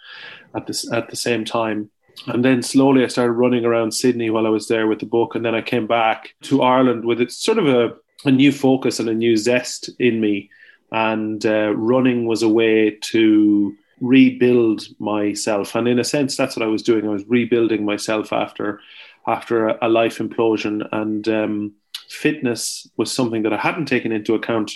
at 0.55 0.67
this 0.67 0.89
at 0.91 1.09
the 1.09 1.15
same 1.15 1.43
time. 1.43 1.89
And 2.27 2.45
then 2.45 2.63
slowly 2.63 3.03
I 3.03 3.07
started 3.07 3.33
running 3.33 3.65
around 3.65 3.91
Sydney 3.91 4.29
while 4.29 4.47
I 4.47 4.49
was 4.49 4.69
there 4.69 4.87
with 4.87 4.99
the 4.99 5.05
book. 5.05 5.35
And 5.35 5.43
then 5.43 5.55
I 5.55 5.61
came 5.61 5.87
back 5.87 6.33
to 6.43 6.61
Ireland 6.61 7.03
with 7.03 7.19
it 7.19 7.31
sort 7.31 7.57
of 7.57 7.67
a, 7.67 7.93
a 8.23 8.31
new 8.31 8.53
focus 8.53 8.99
and 8.99 9.09
a 9.09 9.13
new 9.13 9.35
zest 9.35 9.89
in 9.99 10.21
me. 10.21 10.49
And 10.91 11.45
uh, 11.45 11.75
running 11.75 12.25
was 12.25 12.43
a 12.43 12.49
way 12.49 12.97
to 13.11 13.75
rebuild 14.01 14.83
myself. 14.99 15.75
And 15.75 15.87
in 15.87 15.99
a 15.99 16.03
sense, 16.03 16.35
that's 16.35 16.55
what 16.55 16.65
I 16.65 16.69
was 16.69 16.83
doing. 16.83 17.05
I 17.05 17.11
was 17.11 17.25
rebuilding 17.27 17.85
myself 17.85 18.31
after 18.33 18.79
after 19.27 19.69
a, 19.69 19.89
life 19.89 20.19
implosion. 20.19 20.87
And 20.91 21.27
um, 21.27 21.73
fitness 22.09 22.87
was 22.97 23.11
something 23.11 23.43
that 23.43 23.53
I 23.53 23.57
hadn't 23.57 23.87
taken 23.87 24.11
into 24.11 24.35
account 24.35 24.71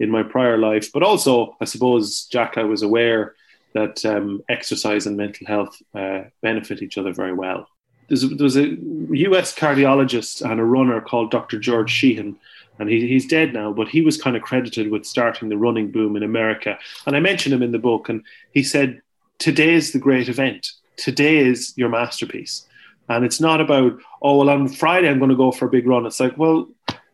in 0.00 0.10
my 0.10 0.22
prior 0.22 0.58
life. 0.58 0.92
But 0.92 1.02
also, 1.02 1.56
I 1.60 1.64
suppose, 1.64 2.24
Jack, 2.24 2.58
I 2.58 2.64
was 2.64 2.82
aware 2.82 3.34
that 3.74 4.04
um, 4.04 4.42
exercise 4.48 5.06
and 5.06 5.16
mental 5.16 5.46
health 5.46 5.80
uh, 5.94 6.22
benefit 6.42 6.82
each 6.82 6.98
other 6.98 7.12
very 7.12 7.32
well. 7.32 7.68
There's 8.08 8.24
a, 8.24 8.28
there's 8.28 8.56
a 8.56 8.76
US 8.76 9.54
cardiologist 9.54 10.42
and 10.42 10.60
a 10.60 10.64
runner 10.64 11.00
called 11.00 11.30
Dr. 11.30 11.58
George 11.58 11.90
Sheehan 11.90 12.36
and 12.78 12.88
he, 12.88 13.06
he's 13.06 13.26
dead 13.26 13.52
now, 13.52 13.72
but 13.72 13.88
he 13.88 14.00
was 14.00 14.20
kind 14.20 14.36
of 14.36 14.42
credited 14.42 14.90
with 14.90 15.06
starting 15.06 15.48
the 15.48 15.56
running 15.56 15.90
boom 15.90 16.16
in 16.16 16.22
America. 16.22 16.78
And 17.06 17.14
I 17.14 17.20
mentioned 17.20 17.54
him 17.54 17.62
in 17.62 17.72
the 17.72 17.78
book, 17.78 18.08
and 18.08 18.22
he 18.52 18.62
said, 18.62 19.02
Today 19.38 19.74
is 19.74 19.92
the 19.92 19.98
great 19.98 20.28
event. 20.28 20.72
Today 20.96 21.38
is 21.38 21.72
your 21.76 21.88
masterpiece. 21.88 22.66
And 23.08 23.24
it's 23.24 23.40
not 23.40 23.60
about, 23.60 23.98
oh, 24.22 24.38
well, 24.38 24.50
on 24.50 24.68
Friday 24.68 25.08
I'm 25.08 25.18
going 25.18 25.30
to 25.30 25.36
go 25.36 25.50
for 25.50 25.66
a 25.66 25.70
big 25.70 25.86
run. 25.86 26.06
It's 26.06 26.20
like, 26.20 26.38
well, 26.38 26.68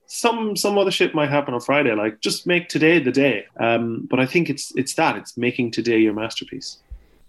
some 0.06 0.56
some 0.56 0.78
other 0.78 0.90
shit 0.90 1.14
might 1.14 1.30
happen 1.30 1.54
on 1.54 1.60
Friday. 1.60 1.92
Like, 1.94 2.20
just 2.20 2.46
make 2.46 2.68
today 2.68 2.98
the 2.98 3.12
day. 3.12 3.46
Um, 3.58 4.06
but 4.10 4.20
I 4.20 4.26
think 4.26 4.50
it's 4.50 4.72
it's 4.76 4.94
that. 4.94 5.16
It's 5.16 5.36
making 5.36 5.70
today 5.70 5.98
your 5.98 6.14
masterpiece. 6.14 6.78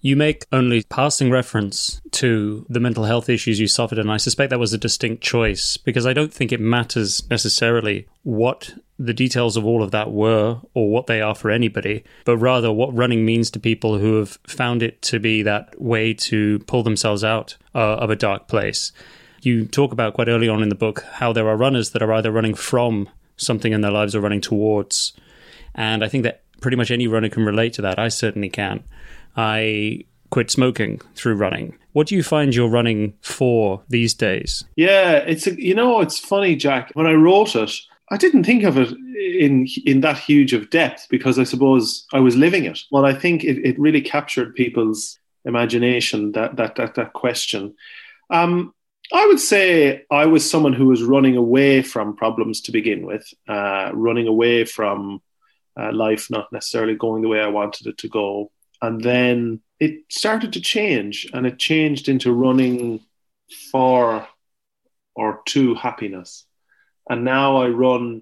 You 0.02 0.16
make 0.16 0.46
only 0.54 0.84
passing 0.84 1.30
reference 1.30 2.00
to 2.12 2.66
the 2.70 2.80
mental 2.80 3.04
health 3.04 3.28
issues 3.28 3.60
you 3.60 3.68
suffered, 3.68 4.00
and 4.00 4.10
I 4.10 4.18
suspect 4.18 4.50
that 4.50 4.60
was 4.60 4.72
a 4.72 4.78
distinct 4.78 5.22
choice 5.22 5.76
because 5.76 6.06
I 6.06 6.14
don't 6.14 6.34
think 6.34 6.54
it 6.54 6.62
matters 6.62 7.30
necessarily 7.30 8.08
what 8.24 8.74
the 8.98 9.14
details 9.14 9.58
of 9.58 9.66
all 9.66 9.84
of 9.84 9.92
that 9.92 10.12
were 10.12 10.60
or 10.74 10.90
what 10.90 11.08
they 11.08 11.22
are 11.22 11.36
for 11.36 11.52
anybody, 11.52 12.04
but 12.24 12.38
rather 12.38 12.72
what 12.72 12.96
running 12.96 13.26
means 13.26 13.52
to 13.52 13.60
people 13.60 13.98
who 13.98 14.20
have 14.20 14.38
found 14.48 14.84
it 14.84 15.02
to 15.02 15.20
be 15.20 15.42
that 15.42 15.80
way 15.82 16.14
to 16.14 16.60
pull 16.60 16.84
themselves 16.84 17.24
out 17.24 17.58
uh, 17.76 17.96
of 17.96 18.10
a 18.10 18.16
dark 18.16 18.48
place. 18.48 18.94
You 19.42 19.66
talk 19.66 19.92
about 19.92 20.14
quite 20.14 20.28
early 20.30 20.50
on 20.50 20.64
in 20.64 20.70
the 20.70 20.76
book 20.76 21.04
how 21.14 21.34
there 21.34 21.48
are 21.48 21.58
runners 21.58 21.92
that 21.92 22.02
are 22.02 22.14
either 22.14 22.32
running 22.32 22.56
from 22.56 23.10
something 23.38 23.72
in 23.72 23.82
their 23.82 23.92
lives 23.92 24.16
or 24.16 24.22
running 24.22 24.42
towards. 24.42 25.14
And 25.76 26.04
I 26.04 26.10
think 26.10 26.24
that 26.24 26.44
pretty 26.60 26.76
much 26.76 26.92
any 26.92 27.08
runner 27.08 27.30
can 27.30 27.46
relate 27.46 27.74
to 27.74 27.82
that. 27.82 28.00
I 28.00 28.10
certainly 28.10 28.50
can. 28.50 28.84
I 29.40 30.04
quit 30.32 30.52
smoking 30.52 31.00
through 31.16 31.36
running. 31.36 31.78
What 31.94 32.08
do 32.08 32.16
you 32.16 32.24
find 32.24 32.54
you're 32.54 32.68
running 32.70 33.14
for 33.22 33.82
these 33.88 34.14
days? 34.14 34.66
Yeah, 34.76 35.14
it's 35.14 35.48
a, 35.48 35.62
you 35.62 35.74
know 35.74 36.02
it's 36.02 36.20
funny, 36.20 36.58
Jack. 36.58 36.92
When 36.94 37.08
I 37.08 37.14
wrote 37.14 37.56
it, 37.56 37.72
I 38.12 38.18
didn't 38.18 38.44
think 38.44 38.64
of 38.64 38.78
it 38.78 38.92
in 39.16 39.66
in 39.86 40.02
that 40.02 40.18
huge 40.18 40.52
of 40.52 40.70
depth 40.70 41.08
because 41.10 41.40
I 41.40 41.46
suppose 41.46 42.06
I 42.12 42.20
was 42.20 42.36
living 42.36 42.66
it. 42.66 42.80
Well, 42.92 43.06
I 43.06 43.14
think 43.14 43.46
it, 43.46 43.58
it 43.66 43.80
really 43.80 44.02
captured 44.02 44.56
people's 44.56 45.18
imagination 45.46 46.34
that 46.34 46.58
that 46.58 46.76
that, 46.76 46.96
that 46.96 47.14
question. 47.14 47.76
Um, 48.30 48.74
I 49.14 49.26
would 49.26 49.40
say 49.40 50.04
I 50.12 50.26
was 50.26 50.48
someone 50.48 50.74
who 50.74 50.88
was 50.88 51.02
running 51.02 51.38
away 51.38 51.82
from 51.82 52.18
problems 52.18 52.60
to 52.62 52.74
begin 52.74 53.06
with, 53.06 53.26
uh, 53.48 53.90
running 53.94 54.28
away 54.28 54.66
from 54.66 55.22
uh, 55.80 55.94
life 55.94 56.30
not 56.30 56.52
necessarily 56.52 56.96
going 56.96 57.22
the 57.22 57.30
way 57.30 57.40
I 57.40 57.48
wanted 57.48 57.88
it 57.88 57.98
to 58.00 58.10
go, 58.10 58.52
and 58.82 59.02
then 59.04 59.62
it 59.80 60.04
started 60.10 60.54
to 60.54 60.62
change, 60.62 61.28
and 61.34 61.46
it 61.46 61.60
changed 61.60 62.10
into 62.10 62.34
running 62.34 63.02
for 63.72 64.28
or 65.16 65.42
to 65.48 65.76
happiness, 65.76 66.46
and 67.10 67.24
now 67.24 67.58
I 67.58 67.68
run 67.70 68.22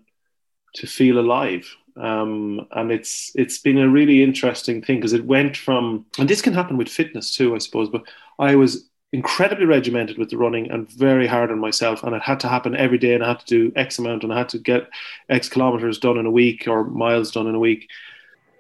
to 0.76 0.88
feel 0.88 1.20
alive. 1.20 1.68
Um, 1.96 2.68
and 2.72 2.92
it's 2.92 3.32
it's 3.34 3.58
been 3.58 3.80
a 3.80 3.90
really 3.90 4.22
interesting 4.22 4.84
thing 4.84 4.98
because 4.98 5.14
it 5.14 5.26
went 5.26 5.58
from 5.58 6.06
and 6.20 6.30
this 6.30 6.44
can 6.44 6.54
happen 6.54 6.78
with 6.78 6.90
fitness 6.90 7.36
too, 7.36 7.56
I 7.56 7.58
suppose. 7.58 7.90
But 7.90 8.04
I 8.38 8.56
was 8.56 8.88
incredibly 9.14 9.66
regimented 9.66 10.18
with 10.18 10.30
the 10.30 10.38
running 10.38 10.70
and 10.70 10.90
very 10.92 11.28
hard 11.28 11.52
on 11.52 11.60
myself, 11.60 12.04
and 12.04 12.16
it 12.16 12.22
had 12.22 12.40
to 12.42 12.48
happen 12.48 12.76
every 12.76 12.98
day, 12.98 13.14
and 13.14 13.24
I 13.24 13.30
had 13.30 13.40
to 13.40 13.46
do 13.46 13.72
X 13.76 14.00
amount, 14.00 14.24
and 14.24 14.34
I 14.34 14.38
had 14.38 14.50
to 14.50 14.60
get 14.60 14.90
X 15.30 15.50
kilometers 15.50 15.98
done 15.98 16.18
in 16.18 16.26
a 16.26 16.32
week 16.32 16.68
or 16.68 16.84
miles 16.84 17.32
done 17.32 17.48
in 17.48 17.56
a 17.56 17.60
week. 17.60 17.90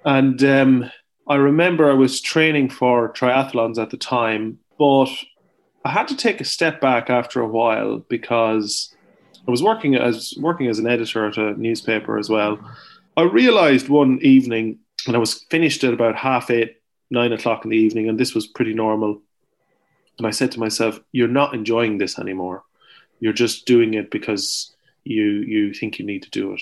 And 0.05 0.41
um, 0.43 0.91
I 1.29 1.35
remember 1.35 1.89
I 1.89 1.93
was 1.93 2.21
training 2.21 2.69
for 2.69 3.11
triathlons 3.11 3.77
at 3.77 3.89
the 3.89 3.97
time, 3.97 4.59
but 4.79 5.09
I 5.83 5.91
had 5.91 6.07
to 6.07 6.15
take 6.15 6.39
a 6.39 6.45
step 6.45 6.79
back 6.79 7.09
after 7.09 7.41
a 7.41 7.47
while 7.47 7.99
because 8.07 8.95
I 9.45 9.51
was 9.51 9.61
working 9.61 9.95
as 9.95 10.33
working 10.39 10.67
as 10.67 10.79
an 10.79 10.87
editor 10.87 11.27
at 11.27 11.37
a 11.37 11.53
newspaper 11.53 12.17
as 12.17 12.29
well. 12.29 12.59
I 13.17 13.23
realized 13.23 13.89
one 13.89 14.19
evening, 14.21 14.79
and 15.05 15.15
I 15.15 15.19
was 15.19 15.45
finished 15.49 15.83
at 15.83 15.93
about 15.93 16.15
half 16.15 16.49
eight, 16.49 16.77
nine 17.09 17.33
o'clock 17.33 17.65
in 17.65 17.71
the 17.71 17.77
evening, 17.77 18.07
and 18.07 18.19
this 18.19 18.33
was 18.33 18.47
pretty 18.47 18.73
normal. 18.73 19.21
And 20.17 20.27
I 20.27 20.31
said 20.31 20.51
to 20.53 20.59
myself, 20.59 20.99
"You're 21.11 21.27
not 21.27 21.53
enjoying 21.53 21.97
this 21.97 22.17
anymore. 22.17 22.63
You're 23.19 23.33
just 23.33 23.65
doing 23.65 23.95
it 23.95 24.11
because 24.11 24.75
you 25.03 25.23
you 25.25 25.73
think 25.73 25.99
you 25.99 26.05
need 26.05 26.23
to 26.23 26.29
do 26.29 26.53
it." 26.53 26.61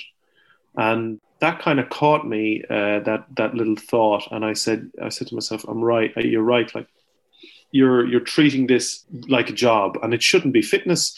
And 0.76 1.20
that 1.46 1.60
kind 1.60 1.80
of 1.80 1.90
caught 1.90 2.28
me 2.28 2.64
uh, 2.70 3.00
that 3.02 3.25
that 3.38 3.54
little 3.54 3.75
thought, 3.75 4.28
and 4.32 4.44
I 4.44 4.54
said, 4.54 4.90
I 5.02 5.10
said 5.10 5.28
to 5.28 5.36
myself, 5.36 5.64
"I'm 5.68 5.84
right. 5.84 6.12
You're 6.18 6.42
right. 6.42 6.74
Like 6.74 6.88
you're 7.72 8.04
you're 8.08 8.20
treating 8.36 8.66
this 8.66 9.06
like 9.28 9.52
a 9.52 9.54
job, 9.54 10.00
and 10.02 10.12
it 10.14 10.24
shouldn't 10.24 10.54
be. 10.54 10.64
Fitness 10.64 11.16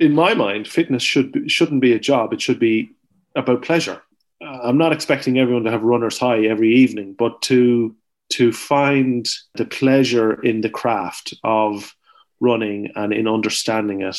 in 0.00 0.14
my 0.14 0.34
mind, 0.34 0.66
fitness 0.66 1.04
should 1.04 1.30
be, 1.30 1.48
shouldn't 1.48 1.80
be 1.80 1.92
a 1.92 2.00
job. 2.00 2.32
It 2.32 2.40
should 2.40 2.58
be 2.58 2.90
about 3.36 3.62
pleasure. 3.62 4.02
Uh, 4.44 4.58
I'm 4.64 4.78
not 4.78 4.92
expecting 4.92 5.38
everyone 5.38 5.64
to 5.64 5.70
have 5.70 5.82
runner's 5.82 6.18
high 6.18 6.44
every 6.46 6.74
evening, 6.74 7.14
but 7.16 7.40
to 7.42 7.94
to 8.30 8.52
find 8.52 9.28
the 9.54 9.64
pleasure 9.64 10.42
in 10.42 10.60
the 10.60 10.70
craft 10.70 11.34
of 11.44 11.94
running 12.40 12.90
and 12.96 13.12
in 13.12 13.28
understanding 13.28 14.02
it. 14.02 14.18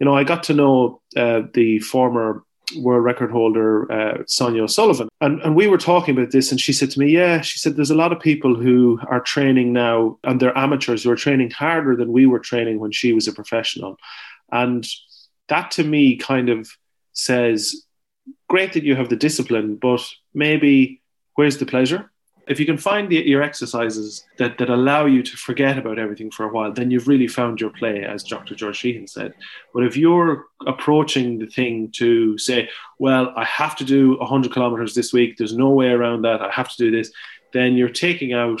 You 0.00 0.04
know, 0.04 0.14
I 0.14 0.24
got 0.24 0.42
to 0.44 0.54
know 0.54 1.00
uh, 1.16 1.42
the 1.54 1.78
former 1.78 2.44
world 2.76 3.04
record 3.04 3.30
holder 3.30 3.90
uh, 3.90 4.22
Sonia 4.26 4.64
O'Sullivan, 4.64 5.08
and 5.20 5.40
and 5.42 5.56
we 5.56 5.66
were 5.66 5.78
talking 5.78 6.16
about 6.16 6.30
this, 6.32 6.50
and 6.50 6.60
she 6.60 6.72
said 6.72 6.90
to 6.92 6.98
me, 6.98 7.10
"Yeah," 7.10 7.40
she 7.40 7.58
said, 7.58 7.76
"There's 7.76 7.90
a 7.90 7.94
lot 7.94 8.12
of 8.12 8.20
people 8.20 8.54
who 8.54 9.00
are 9.08 9.20
training 9.20 9.72
now, 9.72 10.18
and 10.24 10.40
they're 10.40 10.56
amateurs 10.56 11.04
who 11.04 11.10
are 11.10 11.16
training 11.16 11.50
harder 11.50 11.96
than 11.96 12.12
we 12.12 12.26
were 12.26 12.40
training 12.40 12.78
when 12.78 12.92
she 12.92 13.12
was 13.12 13.28
a 13.28 13.32
professional." 13.32 13.96
And 14.50 14.86
that 15.48 15.70
to 15.72 15.84
me 15.84 16.16
kind 16.16 16.48
of 16.48 16.70
says, 17.12 17.84
great 18.48 18.72
that 18.72 18.84
you 18.84 18.96
have 18.96 19.08
the 19.08 19.16
discipline, 19.16 19.76
but 19.76 20.04
maybe 20.34 21.02
where's 21.34 21.58
the 21.58 21.66
pleasure? 21.66 22.10
If 22.48 22.58
you 22.58 22.66
can 22.66 22.78
find 22.78 23.08
the, 23.08 23.16
your 23.16 23.42
exercises 23.42 24.24
that, 24.38 24.58
that 24.58 24.70
allow 24.70 25.06
you 25.06 25.22
to 25.22 25.36
forget 25.36 25.78
about 25.78 25.98
everything 25.98 26.30
for 26.30 26.44
a 26.44 26.52
while, 26.52 26.72
then 26.72 26.90
you've 26.90 27.08
really 27.08 27.28
found 27.28 27.60
your 27.60 27.70
play, 27.70 28.04
as 28.04 28.22
Dr. 28.22 28.54
George 28.54 28.76
Sheehan 28.76 29.06
said. 29.06 29.34
But 29.74 29.84
if 29.84 29.96
you're 29.96 30.46
approaching 30.66 31.38
the 31.38 31.46
thing 31.46 31.90
to 31.96 32.38
say, 32.38 32.68
well, 32.98 33.32
I 33.36 33.44
have 33.44 33.76
to 33.76 33.84
do 33.84 34.18
100 34.18 34.52
kilometers 34.52 34.94
this 34.94 35.12
week, 35.12 35.36
there's 35.36 35.56
no 35.56 35.68
way 35.70 35.88
around 35.88 36.22
that, 36.22 36.40
I 36.40 36.50
have 36.50 36.70
to 36.70 36.76
do 36.76 36.90
this, 36.90 37.12
then 37.52 37.74
you're 37.74 37.88
taking 37.88 38.32
out 38.32 38.60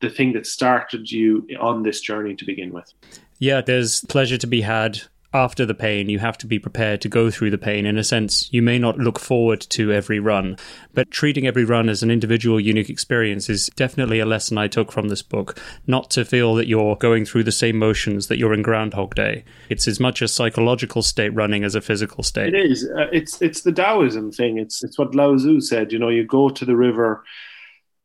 the 0.00 0.10
thing 0.10 0.32
that 0.32 0.46
started 0.46 1.10
you 1.10 1.46
on 1.60 1.82
this 1.82 2.00
journey 2.00 2.34
to 2.36 2.44
begin 2.44 2.72
with. 2.72 2.92
Yeah, 3.38 3.60
there's 3.60 4.04
pleasure 4.04 4.38
to 4.38 4.46
be 4.46 4.62
had 4.62 5.02
after 5.34 5.66
the 5.66 5.74
pain, 5.74 6.08
you 6.08 6.18
have 6.18 6.38
to 6.38 6.46
be 6.46 6.58
prepared 6.58 7.02
to 7.02 7.08
go 7.08 7.30
through 7.30 7.50
the 7.50 7.58
pain. 7.58 7.84
In 7.84 7.98
a 7.98 8.04
sense, 8.04 8.48
you 8.52 8.62
may 8.62 8.78
not 8.78 8.98
look 8.98 9.18
forward 9.18 9.60
to 9.60 9.92
every 9.92 10.18
run, 10.18 10.56
but 10.94 11.10
treating 11.10 11.46
every 11.46 11.64
run 11.64 11.88
as 11.88 12.02
an 12.02 12.10
individual, 12.10 12.58
unique 12.58 12.88
experience 12.88 13.50
is 13.50 13.68
definitely 13.76 14.20
a 14.20 14.26
lesson 14.26 14.56
I 14.56 14.68
took 14.68 14.90
from 14.90 15.08
this 15.08 15.22
book. 15.22 15.60
Not 15.86 16.10
to 16.12 16.24
feel 16.24 16.54
that 16.54 16.66
you're 16.66 16.96
going 16.96 17.26
through 17.26 17.44
the 17.44 17.52
same 17.52 17.78
motions 17.78 18.28
that 18.28 18.38
you're 18.38 18.54
in 18.54 18.62
Groundhog 18.62 19.14
Day. 19.14 19.44
It's 19.68 19.86
as 19.86 20.00
much 20.00 20.22
a 20.22 20.28
psychological 20.28 21.02
state 21.02 21.34
running 21.34 21.62
as 21.62 21.74
a 21.74 21.82
physical 21.82 22.24
state. 22.24 22.54
It 22.54 22.70
is. 22.70 22.88
Uh, 22.88 23.08
it's 23.12 23.42
it's 23.42 23.62
the 23.62 23.72
Taoism 23.72 24.32
thing. 24.32 24.58
It's 24.58 24.82
it's 24.82 24.98
what 24.98 25.14
Lao 25.14 25.36
Tzu 25.36 25.60
said. 25.60 25.92
You 25.92 25.98
know, 25.98 26.08
you 26.08 26.24
go 26.24 26.48
to 26.48 26.64
the 26.64 26.76
river 26.76 27.22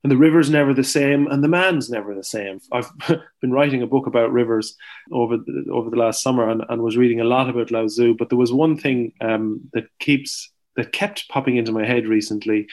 and 0.03 0.11
the 0.11 0.17
river's 0.17 0.49
never 0.49 0.73
the 0.73 0.83
same 0.83 1.27
and 1.27 1.43
the 1.43 1.47
man's 1.47 1.89
never 1.89 2.13
the 2.13 2.23
same. 2.23 2.59
I've 2.71 2.91
been 3.41 3.51
writing 3.51 3.81
a 3.81 3.87
book 3.87 4.05
about 4.05 4.33
rivers 4.33 4.75
over 5.11 5.37
the, 5.37 5.65
over 5.71 5.89
the 5.89 5.95
last 5.95 6.21
summer 6.21 6.49
and, 6.49 6.63
and 6.69 6.81
was 6.81 6.97
reading 6.97 7.21
a 7.21 7.25
lot 7.25 7.49
about 7.49 7.71
lao 7.71 7.87
tzu 7.87 8.15
but 8.15 8.29
there 8.29 8.37
was 8.37 8.51
one 8.51 8.77
thing 8.77 9.13
um, 9.21 9.61
that 9.73 9.85
keeps 9.99 10.51
that 10.75 10.91
kept 10.91 11.29
popping 11.29 11.57
into 11.57 11.71
my 11.71 11.85
head 11.85 12.07
recently 12.07 12.67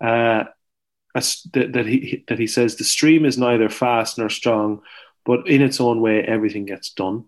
uh, 0.00 0.44
that, 1.14 1.70
that 1.72 1.86
he 1.86 2.24
that 2.28 2.38
he 2.38 2.46
says 2.46 2.76
the 2.76 2.84
stream 2.84 3.24
is 3.24 3.38
neither 3.38 3.68
fast 3.68 4.18
nor 4.18 4.28
strong 4.28 4.82
but 5.24 5.48
in 5.48 5.62
its 5.62 5.80
own 5.80 6.00
way 6.00 6.22
everything 6.22 6.66
gets 6.66 6.90
done. 6.90 7.24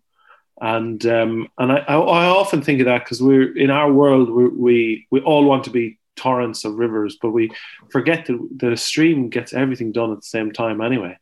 And 0.60 1.04
um, 1.06 1.48
and 1.58 1.70
I, 1.70 1.78
I 1.78 2.26
often 2.26 2.62
think 2.62 2.80
of 2.80 2.86
that 2.86 3.04
because 3.04 3.22
we're 3.22 3.56
in 3.56 3.70
our 3.70 3.92
world 3.92 4.30
we 4.30 4.48
we 4.48 5.06
we 5.10 5.20
all 5.20 5.44
want 5.44 5.64
to 5.64 5.70
be 5.70 5.98
torrents 6.16 6.64
of 6.64 6.74
rivers, 6.74 7.16
but 7.20 7.30
we 7.30 7.50
forget 7.90 8.26
that, 8.26 8.72
a 8.72 8.76
stream 8.76 9.28
gets 9.28 9.52
everything 9.52 9.92
done 9.92 10.10
at 10.10 10.18
the 10.18 10.26
same 10.26 10.52
time 10.52 10.80
anyway. 10.80 11.16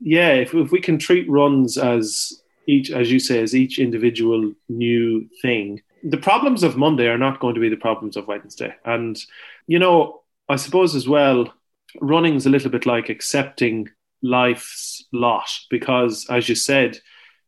Yeah, 0.00 0.32
if, 0.32 0.54
if 0.54 0.70
we 0.70 0.80
can 0.80 0.98
treat 0.98 1.28
runs 1.30 1.78
as 1.78 2.42
each, 2.66 2.90
as 2.90 3.10
you 3.10 3.18
say, 3.18 3.42
as 3.42 3.54
each 3.54 3.78
individual 3.78 4.52
new 4.68 5.28
thing, 5.40 5.80
the 6.02 6.16
problems 6.16 6.62
of 6.62 6.76
Monday 6.76 7.06
are 7.06 7.18
not 7.18 7.40
going 7.40 7.54
to 7.54 7.60
be 7.60 7.68
the 7.68 7.76
problems 7.76 8.16
of 8.16 8.26
Wednesday. 8.26 8.74
And, 8.84 9.18
you 9.66 9.78
know, 9.78 10.22
I 10.48 10.56
suppose 10.56 10.94
as 10.94 11.08
well, 11.08 11.52
running 12.00 12.34
is 12.34 12.46
a 12.46 12.50
little 12.50 12.70
bit 12.70 12.86
like 12.86 13.08
accepting 13.08 13.88
life's 14.22 15.04
lot 15.12 15.48
because, 15.68 16.26
as 16.30 16.48
you 16.48 16.54
said, 16.54 16.98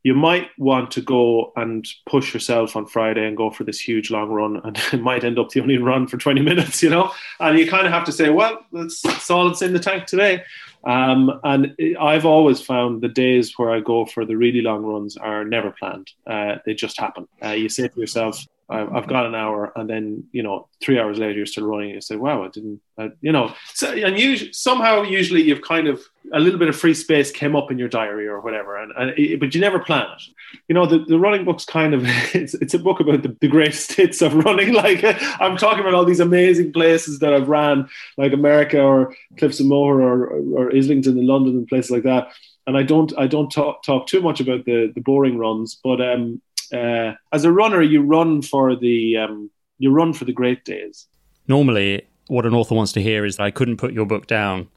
you 0.03 0.15
might 0.15 0.49
want 0.59 0.91
to 0.93 1.01
go 1.01 1.53
and 1.57 1.87
push 2.07 2.35
yourself 2.35 2.75
on 2.75 2.87
Friday 2.87 3.27
and 3.27 3.37
go 3.37 3.51
for 3.51 3.65
this 3.65 3.81
huge 3.81 4.11
long 4.11 4.31
run, 4.31 4.61
and 4.65 4.77
it 4.93 5.01
might 5.01 5.25
end 5.25 5.39
up 5.39 5.51
the 5.51 5.61
only 5.61 5.79
run 5.79 6.07
for 6.07 6.17
20 6.17 6.41
minutes, 6.43 6.83
you 6.83 6.91
know. 6.91 7.13
And 7.41 7.59
you 7.59 7.69
kind 7.69 7.87
of 7.87 7.93
have 7.93 8.05
to 8.05 8.13
say, 8.13 8.31
well, 8.31 8.65
that's, 8.73 9.31
all 9.31 9.47
that's 9.47 9.63
in 9.63 9.73
the 9.73 9.79
tank 9.79 10.07
today. 10.07 10.43
Um, 10.85 11.41
and 11.45 11.77
I've 12.01 12.27
always 12.27 12.61
found 12.61 13.03
the 13.03 13.09
days 13.09 13.57
where 13.57 13.71
I 13.71 13.81
go 13.81 14.05
for 14.05 14.25
the 14.25 14.37
really 14.37 14.63
long 14.63 14.83
runs 14.83 15.17
are 15.17 15.45
never 15.45 15.71
planned; 15.71 16.11
uh, 16.27 16.57
they 16.67 16.75
just 16.75 16.99
happen. 16.99 17.29
Uh, 17.41 17.51
you 17.51 17.69
say 17.69 17.87
to 17.87 18.01
yourself, 18.01 18.45
I've 18.69 19.07
got 19.07 19.27
an 19.27 19.35
hour, 19.35 19.73
and 19.77 19.89
then 19.89 20.25
you 20.33 20.43
know, 20.43 20.69
three 20.81 20.99
hours 20.99 21.19
later, 21.19 21.35
you're 21.35 21.47
still 21.47 21.67
running. 21.67 21.91
You 21.91 22.01
say, 22.01 22.17
"Wow, 22.17 22.45
I 22.45 22.49
didn't," 22.49 22.81
I, 22.99 23.11
you 23.21 23.33
know. 23.33 23.55
So, 23.75 23.93
and 23.93 24.19
usually, 24.19 24.53
somehow, 24.53 25.03
usually, 25.03 25.43
you've 25.43 25.63
kind 25.63 25.89
of 25.89 26.03
a 26.33 26.41
little 26.41 26.59
bit 26.59 26.69
of 26.69 26.77
free 26.77 26.95
space 26.95 27.31
came 27.31 27.57
up 27.57 27.71
in 27.71 27.79
your 27.79 27.89
diary 27.89 28.27
or 28.27 28.41
whatever, 28.41 28.77
and, 28.77 28.93
and 28.97 29.19
it, 29.19 29.41
but 29.41 29.55
you 29.55 29.61
never 29.61 29.79
plan 29.79 30.07
it. 30.17 30.23
You 30.69 30.75
know, 30.75 30.87
the, 30.87 30.99
the 30.99 31.19
running 31.19 31.45
book's 31.45 31.65
kind 31.65 31.95
of 31.95 32.03
it's, 32.35 32.55
it's 32.55 32.75
a 32.75 32.79
book 32.79 33.01
about 33.01 33.23
the, 33.23 33.37
the 33.41 33.49
greatest 33.49 33.93
hits 33.93 34.23
of 34.23 34.35
running. 34.35 34.73
Like 34.83 35.05
I'm 35.41 35.57
talking 35.57 35.81
about 35.81 35.95
all 35.95 36.05
these 36.05 36.21
amazing 36.21 36.73
places 36.73 37.21
that 37.21 37.33
I've 37.33 37.49
ran, 37.49 37.89
like 38.17 38.33
America 38.33 38.81
or 38.81 39.15
Cliffs 39.39 39.61
of 39.61 39.67
Moher 39.67 40.03
or, 40.03 40.27
or 40.57 40.75
Islington 40.75 41.19
in 41.19 41.27
London 41.27 41.57
and 41.57 41.69
places 41.69 41.91
like 41.91 42.03
that. 42.03 42.29
And 42.67 42.77
I 42.77 42.83
don't 42.83 43.13
I 43.17 43.27
don't 43.27 43.51
talk 43.51 43.83
talk 43.83 44.07
too 44.07 44.21
much 44.21 44.41
about 44.41 44.65
the 44.65 44.91
the 44.95 45.01
boring 45.01 45.39
runs, 45.39 45.79
but 45.85 46.01
um, 46.01 46.41
uh, 46.73 47.13
as 47.33 47.45
a 47.45 47.53
runner, 47.53 47.83
you 47.83 48.03
run 48.03 48.43
for 48.43 48.75
the 48.75 49.19
um, 49.19 49.51
you 49.79 49.91
run 49.91 50.13
for 50.13 50.25
the 50.25 50.33
great 50.33 50.65
days. 50.65 51.07
Normally, 51.47 52.07
what 52.29 52.47
an 52.47 52.55
author 52.55 52.75
wants 52.75 52.93
to 52.93 53.03
hear 53.03 53.25
is 53.25 53.37
that 53.37 53.45
I 53.45 53.51
couldn't 53.51 53.77
put 53.77 53.93
your 53.93 54.07
book 54.07 54.27
down. 54.27 54.69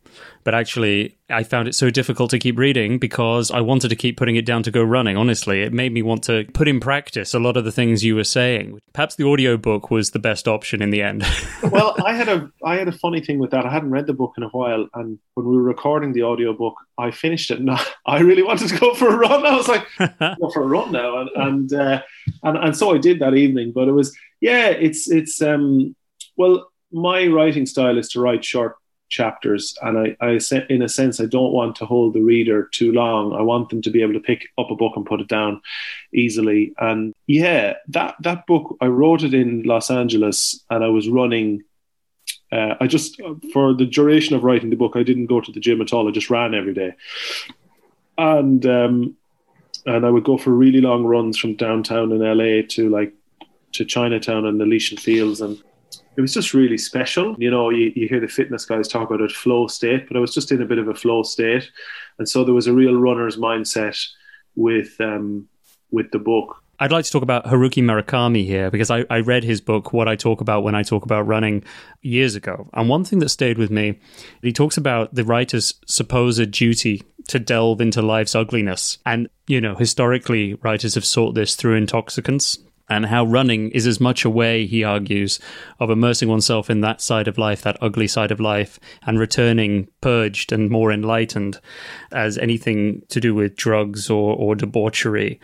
But 0.43 0.53
actually, 0.53 1.17
I 1.29 1.43
found 1.43 1.67
it 1.67 1.74
so 1.74 1.89
difficult 1.89 2.29
to 2.31 2.39
keep 2.39 2.57
reading 2.57 3.00
because 3.00 3.50
I 3.50 3.62
wanted 3.62 3.89
to 3.89 3.95
keep 3.95 4.17
putting 4.17 4.36
it 4.36 4.45
down 4.45 4.62
to 4.63 4.72
go 4.72 4.84
running. 4.84 5.17
Honestly, 5.17 5.62
it 5.62 5.74
made 5.74 5.91
me 5.91 6.01
want 6.01 6.24
to 6.25 6.45
put 6.53 6.67
in 6.67 6.79
practice 6.79 7.34
a 7.34 7.39
lot 7.39 7.57
of 7.57 7.65
the 7.65 7.72
things 7.72 8.03
you 8.03 8.15
were 8.15 8.24
saying. 8.24 8.79
Perhaps 8.93 9.15
the 9.15 9.24
audiobook 9.24 9.89
was 9.89 10.12
the 10.12 10.19
best 10.19 10.48
option 10.48 10.81
in 10.81 10.91
the 10.91 11.01
end. 11.01 11.25
well, 11.72 11.95
I 12.05 12.13
had 12.13 12.29
a 12.29 12.51
I 12.63 12.75
had 12.75 12.88
a 12.88 12.91
funny 12.91 13.22
thing 13.22 13.39
with 13.39 13.51
that. 13.51 13.65
I 13.65 13.72
hadn't 13.72 13.89
read 13.89 14.07
the 14.07 14.13
book 14.13 14.34
in 14.38 14.43
a 14.43 14.50
while, 14.50 14.88
and 14.93 15.17
when 15.34 15.48
we 15.48 15.55
were 15.55 15.63
recording 15.63 16.13
the 16.13 16.24
audiobook, 16.24 16.75
I 16.98 17.12
finished 17.12 17.50
it, 17.51 17.60
and 17.60 17.72
I 18.05 18.19
really 18.19 18.43
wanted 18.43 18.69
to 18.69 18.77
go 18.77 18.93
for 18.93 19.10
a 19.10 19.17
run. 19.17 19.45
I 19.45 19.55
was 19.55 19.67
like, 19.67 19.88
go 19.98 20.50
for 20.51 20.62
a 20.62 20.67
run 20.67 20.91
now, 20.91 21.22
and 21.22 21.29
and, 21.36 21.74
uh, 21.74 22.01
and 22.43 22.57
and 22.57 22.77
so 22.77 22.93
I 22.93 22.98
did 22.98 23.19
that 23.19 23.34
evening. 23.36 23.72
But 23.74 23.88
it 23.88 23.93
was 23.93 24.15
yeah, 24.41 24.67
it's 24.67 25.10
it's 25.10 25.41
um 25.41 25.95
Well, 26.38 26.69
my 26.91 27.27
writing 27.27 27.65
style 27.65 27.98
is 27.98 28.10
to 28.10 28.22
write 28.22 28.45
short 28.45 28.75
chapters, 29.15 29.75
and 29.81 29.98
I, 29.98 30.17
I, 30.19 30.39
in 30.69 30.81
a 30.81 30.89
sense, 30.89 31.19
I 31.19 31.25
don't 31.25 31.53
want 31.53 31.75
to 31.77 31.86
hold 31.86 32.13
the 32.13 32.22
reader 32.22 32.69
too 32.72 32.91
long. 32.91 33.34
I 33.34 33.41
want 33.41 33.69
them 33.69 33.81
to 33.84 33.89
be 33.89 34.01
able 34.01 34.13
to 34.13 34.19
pick 34.19 34.50
up 34.57 34.72
a 34.72 34.75
book 34.75 34.93
and 34.95 35.05
put 35.05 35.22
it 35.22 35.27
down 35.27 35.62
easily. 36.13 36.74
And 36.79 37.13
yeah, 37.27 37.75
that 37.89 38.15
that 38.22 38.45
book 38.45 38.77
I 38.81 38.88
wrote 38.88 39.24
it 39.24 39.34
in 39.34 39.63
Los 39.63 39.89
Angeles, 39.89 40.63
and 40.69 40.84
I 40.84 40.89
was 40.89 41.10
running. 41.10 41.63
Uh, 42.51 42.75
I 42.79 42.88
just 42.88 43.22
for 43.53 43.74
the 43.74 43.86
duration 43.86 44.36
of 44.36 44.43
writing 44.43 44.69
the 44.69 44.75
book, 44.84 44.95
I 44.95 45.03
didn't 45.03 45.27
go 45.27 45.41
to 45.41 45.51
the 45.51 45.60
gym 45.60 45.81
at 45.81 45.93
all. 45.93 46.07
I 46.07 46.12
just 46.12 46.29
ran 46.29 46.53
every 46.53 46.74
day, 46.74 46.93
and 48.17 48.65
um, 48.65 49.15
and 49.86 50.05
I 50.05 50.10
would 50.10 50.25
go 50.25 50.38
for 50.38 50.51
really 50.51 50.81
long 50.81 51.05
runs 51.05 51.38
from 51.38 51.55
downtown 51.55 52.12
in 52.12 52.19
LA 52.19 52.67
to 52.75 52.89
like 52.89 53.13
to 53.74 53.86
Chinatown 53.86 54.45
and 54.45 54.60
the 54.60 54.65
Elysian 54.65 54.98
Fields 54.98 55.41
and 55.41 55.62
it 56.17 56.22
was 56.22 56.34
just 56.34 56.53
really 56.53 56.77
special. 56.77 57.36
You 57.38 57.51
know, 57.51 57.69
you, 57.69 57.91
you 57.95 58.07
hear 58.07 58.19
the 58.19 58.27
fitness 58.27 58.65
guys 58.65 58.88
talk 58.88 59.10
about 59.10 59.22
a 59.22 59.29
flow 59.29 59.67
state, 59.67 60.07
but 60.07 60.17
I 60.17 60.19
was 60.19 60.34
just 60.34 60.51
in 60.51 60.62
a 60.62 60.65
bit 60.65 60.77
of 60.77 60.88
a 60.88 60.95
flow 60.95 61.24
state, 61.24 61.69
and 62.17 62.27
so 62.27 62.43
there 62.43 62.53
was 62.53 62.67
a 62.67 62.74
real 62.74 62.95
runner's 62.95 63.38
mindset 63.38 63.98
with 64.55 65.00
um, 65.00 65.48
with 65.91 66.12
the 66.12 66.19
book. 66.19 66.62
I'd 66.77 66.91
like 66.91 67.05
to 67.05 67.12
talk 67.12 67.24
about 67.24 67.45
Haruki 67.45 67.81
Murakami 67.81 68.45
here 68.45 68.69
because 68.69 68.91
I, 68.91 69.05
I 69.10 69.22
read 69.22 69.45
his 69.45 69.62
book, 69.62 69.93
What 69.93 70.10
I 70.10 70.17
Talk 70.17 70.41
About 70.41 70.63
When 70.63 70.75
I 70.75 70.84
Talk 70.84 71.05
About 71.05 71.25
Running, 71.25 71.63
years 72.01 72.36
ago. 72.36 72.69
And 72.74 72.89
one 72.89 73.05
thing 73.05 73.19
that 73.19 73.29
stayed 73.29 73.57
with 73.57 73.72
me, 73.72 74.00
he 74.41 74.51
talks 74.51 74.75
about 74.75 75.15
the 75.15 75.24
writer's 75.24 75.75
supposed 75.88 76.51
duty 76.51 77.03
to 77.29 77.39
delve 77.39 77.79
into 77.79 78.01
life's 78.01 78.36
ugliness. 78.36 78.98
And, 79.05 79.29
you 79.48 79.62
know, 79.62 79.75
historically, 79.75 80.55
writers 80.55 80.95
have 80.95 81.05
sought 81.05 81.34
this 81.34 81.55
through 81.55 81.75
intoxicants, 81.75 82.60
and 82.89 83.05
how 83.05 83.25
running 83.25 83.71
is 83.71 83.87
as 83.87 83.99
much 83.99 84.25
a 84.25 84.29
way, 84.29 84.65
he 84.65 84.83
argues, 84.83 85.39
of 85.79 85.89
immersing 85.89 86.29
oneself 86.29 86.69
in 86.69 86.81
that 86.81 87.01
side 87.01 87.27
of 87.27 87.37
life, 87.37 87.61
that 87.63 87.77
ugly 87.81 88.07
side 88.07 88.31
of 88.31 88.39
life, 88.39 88.79
and 89.05 89.19
returning 89.19 89.87
purged 90.01 90.51
and 90.51 90.69
more 90.69 90.91
enlightened 90.91 91.59
as 92.11 92.37
anything 92.37 93.01
to 93.09 93.19
do 93.19 93.33
with 93.33 93.55
drugs 93.55 94.09
or, 94.09 94.35
or 94.35 94.55
debauchery. 94.55 95.39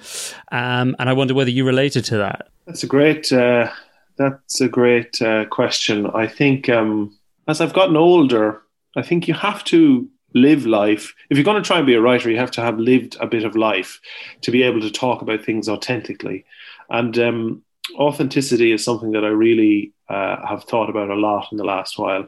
Um, 0.52 0.96
and 1.00 1.10
I 1.10 1.14
wonder 1.14 1.34
whether 1.34 1.50
you 1.50 1.66
related 1.66 2.06
to 2.06 2.18
that. 2.18 2.50
That's 2.66 2.84
a 2.84 2.88
great, 2.88 3.32
uh, 3.32 3.72
that's 4.18 4.62
a 4.62 4.68
great 4.68 5.22
uh, 5.22 5.46
question. 5.46 6.06
I 6.08 6.28
think 6.28 6.70
um, 6.70 7.18
as 7.48 7.60
I've 7.60 7.74
gotten 7.74 7.98
older, 7.98 8.62
I 8.96 9.02
think 9.02 9.28
you 9.28 9.34
have 9.34 9.64
to 9.66 10.08
live 10.34 10.66
life. 10.66 11.14
If 11.30 11.38
you're 11.38 11.44
going 11.44 11.62
to 11.62 11.68
try 11.68 11.78
and 11.78 11.88
be 11.88 11.96
a 11.96 12.02
writer, 12.02 12.30
you 12.30 12.38
have 12.38 12.52
to 12.52 12.62
have 12.62 12.80
lived 12.80 13.18
a 13.20 13.28
bit 13.28 13.44
of 13.44 13.56
life 13.56 14.00
to 14.42 14.52
be 14.52 14.64
able 14.64 14.82
to 14.82 14.92
talk 14.92 15.22
about 15.22 15.44
things 15.44 15.68
authentically. 15.68 16.46
And 16.92 17.18
um, 17.18 17.64
authenticity 17.96 18.72
is 18.72 18.84
something 18.84 19.14
that 19.14 19.24
I 19.24 19.30
really 19.30 19.94
uh, 20.10 20.46
have 20.46 20.66
thought 20.66 20.90
about 20.90 21.10
a 21.10 21.16
lot 21.16 21.48
in 21.52 21.58
the 21.58 21.64
last 21.64 21.98
while. 21.98 22.28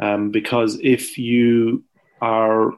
Um, 0.00 0.30
because 0.30 0.78
if 0.82 1.16
you 1.16 1.84
are 2.20 2.72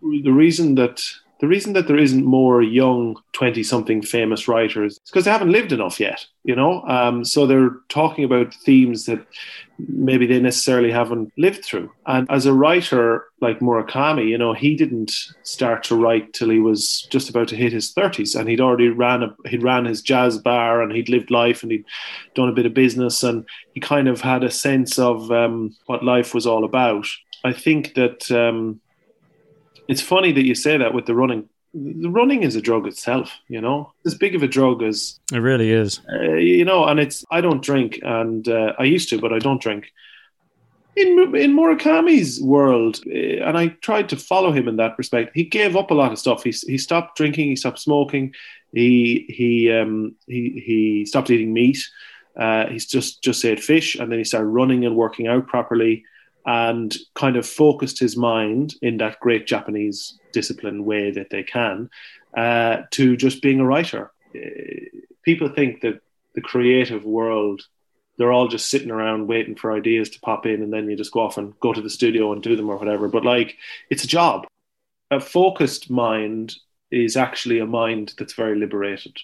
the 0.00 0.30
reason 0.30 0.76
that 0.76 1.02
the 1.40 1.48
reason 1.48 1.72
that 1.72 1.86
there 1.88 1.98
isn't 1.98 2.24
more 2.24 2.62
young 2.62 3.16
20 3.32 3.62
something 3.62 4.02
famous 4.02 4.48
writers 4.48 4.94
is 4.94 4.98
because 5.10 5.24
they 5.24 5.30
haven't 5.30 5.52
lived 5.52 5.72
enough 5.72 6.00
yet 6.00 6.26
you 6.44 6.54
know? 6.54 6.82
Um, 6.82 7.24
so 7.24 7.46
they're 7.46 7.76
talking 7.88 8.22
about 8.24 8.54
themes 8.54 9.06
that 9.06 9.26
maybe 9.78 10.26
they 10.26 10.38
necessarily 10.38 10.92
haven't 10.92 11.32
lived 11.36 11.64
through. 11.64 11.90
And 12.06 12.30
as 12.30 12.46
a 12.46 12.52
writer 12.52 13.24
like 13.40 13.58
murakami 13.58 14.28
you 14.28 14.38
know 14.38 14.52
he 14.52 14.74
didn't 14.74 15.12
start 15.42 15.82
to 15.84 15.96
write 15.96 16.32
till 16.32 16.48
he 16.48 16.60
was 16.60 17.06
just 17.10 17.28
about 17.28 17.48
to 17.48 17.56
hit 17.56 17.72
his 17.72 17.92
30s 17.92 18.38
and 18.38 18.48
he'd 18.48 18.60
already 18.60 18.88
ran 18.88 19.22
a 19.22 19.34
he'd 19.48 19.62
ran 19.62 19.84
his 19.84 20.00
jazz 20.00 20.38
bar 20.38 20.80
and 20.80 20.92
he'd 20.92 21.10
lived 21.10 21.30
life 21.30 21.62
and 21.62 21.72
he'd 21.72 21.84
done 22.34 22.48
a 22.48 22.52
bit 22.54 22.64
of 22.64 22.72
business 22.72 23.22
and 23.22 23.44
he 23.74 23.80
kind 23.80 24.08
of 24.08 24.20
had 24.20 24.44
a 24.44 24.50
sense 24.50 24.98
of 24.98 25.30
um, 25.32 25.74
what 25.86 26.04
life 26.04 26.32
was 26.34 26.46
all 26.46 26.64
about. 26.64 27.06
I 27.42 27.52
think 27.52 27.94
that 27.94 28.30
um, 28.30 28.80
it's 29.88 30.00
funny 30.00 30.32
that 30.32 30.44
you 30.44 30.54
say 30.54 30.76
that 30.76 30.94
with 30.94 31.06
the 31.06 31.14
running. 31.14 31.48
The 31.74 32.08
running 32.08 32.44
is 32.44 32.54
a 32.54 32.60
drug 32.60 32.86
itself, 32.86 33.32
you 33.48 33.60
know, 33.60 33.92
as 34.06 34.14
big 34.14 34.36
of 34.36 34.44
a 34.44 34.48
drug 34.48 34.82
as 34.82 35.18
it 35.32 35.38
really 35.38 35.72
is. 35.72 36.00
Uh, 36.08 36.34
you 36.34 36.64
know, 36.64 36.84
and 36.84 37.00
it's 37.00 37.24
I 37.30 37.40
don't 37.40 37.62
drink, 37.62 37.98
and 38.02 38.48
uh, 38.48 38.74
I 38.78 38.84
used 38.84 39.08
to, 39.08 39.20
but 39.20 39.32
I 39.32 39.40
don't 39.40 39.60
drink. 39.60 39.92
In 40.96 41.34
in 41.34 41.56
Murakami's 41.56 42.40
world, 42.40 43.00
uh, 43.08 43.42
and 43.44 43.58
I 43.58 43.68
tried 43.68 44.08
to 44.10 44.16
follow 44.16 44.52
him 44.52 44.68
in 44.68 44.76
that 44.76 44.96
respect. 44.96 45.32
He 45.34 45.44
gave 45.44 45.74
up 45.74 45.90
a 45.90 45.94
lot 45.94 46.12
of 46.12 46.18
stuff. 46.18 46.44
He 46.44 46.52
he 46.52 46.78
stopped 46.78 47.16
drinking. 47.16 47.48
He 47.48 47.56
stopped 47.56 47.80
smoking. 47.80 48.34
He 48.72 49.26
he 49.28 49.72
um, 49.72 50.14
he 50.28 50.62
he 50.64 51.06
stopped 51.06 51.30
eating 51.30 51.52
meat. 51.52 51.78
Uh, 52.36 52.68
he's 52.68 52.86
just 52.86 53.20
just 53.20 53.44
ate 53.44 53.60
fish, 53.60 53.96
and 53.96 54.12
then 54.12 54.18
he 54.18 54.24
started 54.24 54.46
running 54.46 54.84
and 54.84 54.94
working 54.94 55.26
out 55.26 55.48
properly 55.48 56.04
and 56.46 56.94
kind 57.14 57.36
of 57.36 57.46
focused 57.46 57.98
his 57.98 58.16
mind 58.16 58.74
in 58.82 58.98
that 58.98 59.20
great 59.20 59.46
Japanese 59.46 60.18
discipline 60.32 60.84
way 60.84 61.10
that 61.10 61.30
they 61.30 61.42
can 61.42 61.88
uh, 62.36 62.82
to 62.90 63.16
just 63.16 63.42
being 63.42 63.60
a 63.60 63.66
writer. 63.66 64.10
People 65.22 65.48
think 65.48 65.80
that 65.80 66.00
the 66.34 66.40
creative 66.40 67.04
world, 67.04 67.62
they're 68.18 68.32
all 68.32 68.48
just 68.48 68.68
sitting 68.68 68.90
around 68.90 69.26
waiting 69.26 69.54
for 69.54 69.72
ideas 69.72 70.10
to 70.10 70.20
pop 70.20 70.44
in, 70.44 70.62
and 70.62 70.72
then 70.72 70.88
you 70.88 70.96
just 70.96 71.12
go 71.12 71.20
off 71.20 71.38
and 71.38 71.58
go 71.60 71.72
to 71.72 71.80
the 71.80 71.90
studio 71.90 72.32
and 72.32 72.42
do 72.42 72.56
them 72.56 72.68
or 72.68 72.76
whatever. 72.76 73.08
But 73.08 73.24
like, 73.24 73.56
it's 73.88 74.04
a 74.04 74.08
job. 74.08 74.46
A 75.10 75.20
focused 75.20 75.90
mind 75.90 76.56
is 76.90 77.16
actually 77.16 77.58
a 77.60 77.66
mind 77.66 78.14
that's 78.18 78.34
very 78.34 78.58
liberated 78.58 79.16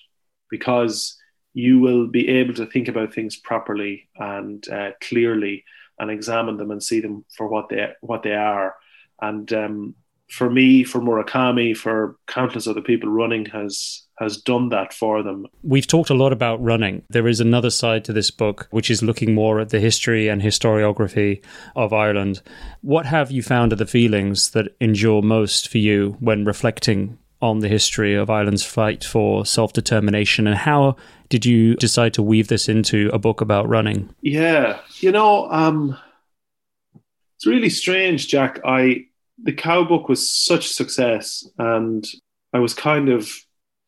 because 0.50 1.16
you 1.52 1.80
will 1.80 2.06
be 2.06 2.28
able 2.28 2.54
to 2.54 2.66
think 2.66 2.88
about 2.88 3.12
things 3.12 3.36
properly 3.36 4.08
and 4.16 4.68
uh, 4.68 4.90
clearly 5.00 5.64
and 6.00 6.10
examine 6.10 6.56
them 6.56 6.70
and 6.70 6.82
see 6.82 7.00
them 7.00 7.24
for 7.36 7.46
what 7.46 7.68
they 7.68 7.92
what 8.00 8.22
they 8.22 8.34
are. 8.34 8.74
And 9.20 9.52
um, 9.52 9.94
for 10.28 10.48
me, 10.48 10.84
for 10.84 11.00
Murakami, 11.00 11.76
for 11.76 12.16
countless 12.26 12.66
other 12.66 12.80
people, 12.80 13.10
running 13.10 13.46
has 13.46 14.02
has 14.18 14.36
done 14.36 14.68
that 14.68 14.92
for 14.92 15.22
them. 15.22 15.46
We've 15.62 15.86
talked 15.86 16.10
a 16.10 16.14
lot 16.14 16.32
about 16.32 16.62
running. 16.62 17.02
There 17.08 17.26
is 17.26 17.40
another 17.40 17.70
side 17.70 18.04
to 18.04 18.12
this 18.12 18.30
book, 18.30 18.68
which 18.70 18.90
is 18.90 19.02
looking 19.02 19.34
more 19.34 19.60
at 19.60 19.70
the 19.70 19.80
history 19.80 20.28
and 20.28 20.42
historiography 20.42 21.42
of 21.74 21.92
Ireland. 21.92 22.42
What 22.82 23.06
have 23.06 23.30
you 23.30 23.42
found 23.42 23.72
are 23.72 23.76
the 23.76 23.86
feelings 23.86 24.50
that 24.50 24.76
endure 24.80 25.22
most 25.22 25.68
for 25.68 25.78
you 25.78 26.16
when 26.20 26.44
reflecting 26.44 27.18
on 27.42 27.60
the 27.60 27.68
history 27.68 28.14
of 28.14 28.30
Ireland's 28.30 28.64
fight 28.64 29.04
for 29.04 29.46
self 29.46 29.72
determination, 29.72 30.46
and 30.46 30.56
how 30.56 30.96
did 31.28 31.46
you 31.46 31.74
decide 31.76 32.14
to 32.14 32.22
weave 32.22 32.48
this 32.48 32.68
into 32.68 33.10
a 33.12 33.18
book 33.18 33.40
about 33.40 33.68
running? 33.68 34.14
Yeah, 34.20 34.80
you 34.98 35.12
know, 35.12 35.50
um, 35.50 35.96
it's 37.36 37.46
really 37.46 37.70
strange, 37.70 38.28
Jack. 38.28 38.60
I 38.64 39.06
the 39.42 39.52
cow 39.52 39.84
book 39.84 40.08
was 40.08 40.30
such 40.30 40.68
success, 40.68 41.48
and 41.58 42.06
I 42.52 42.58
was 42.58 42.74
kind 42.74 43.08
of 43.08 43.30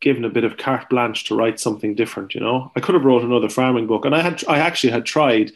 given 0.00 0.24
a 0.24 0.30
bit 0.30 0.44
of 0.44 0.56
carte 0.56 0.88
blanche 0.88 1.24
to 1.24 1.34
write 1.34 1.60
something 1.60 1.94
different. 1.94 2.34
You 2.34 2.40
know, 2.40 2.72
I 2.74 2.80
could 2.80 2.94
have 2.94 3.04
wrote 3.04 3.22
another 3.22 3.48
farming 3.48 3.86
book, 3.86 4.04
and 4.04 4.14
I 4.14 4.22
had 4.22 4.42
I 4.48 4.58
actually 4.58 4.92
had 4.92 5.04
tried, 5.04 5.52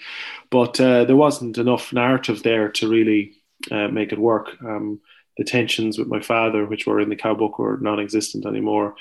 but 0.50 0.80
uh, 0.80 1.04
there 1.04 1.16
wasn't 1.16 1.58
enough 1.58 1.92
narrative 1.92 2.42
there 2.42 2.68
to 2.72 2.88
really 2.88 3.32
uh, 3.70 3.88
make 3.88 4.12
it 4.12 4.18
work. 4.18 4.50
Um, 4.62 5.00
the 5.36 5.44
tensions 5.44 5.98
with 5.98 6.08
my 6.08 6.20
father, 6.20 6.66
which 6.66 6.86
were 6.86 7.00
in 7.00 7.08
the 7.08 7.16
cow 7.16 7.34
book, 7.34 7.58
were 7.58 7.78
non-existent 7.80 8.46
anymore. 8.46 8.94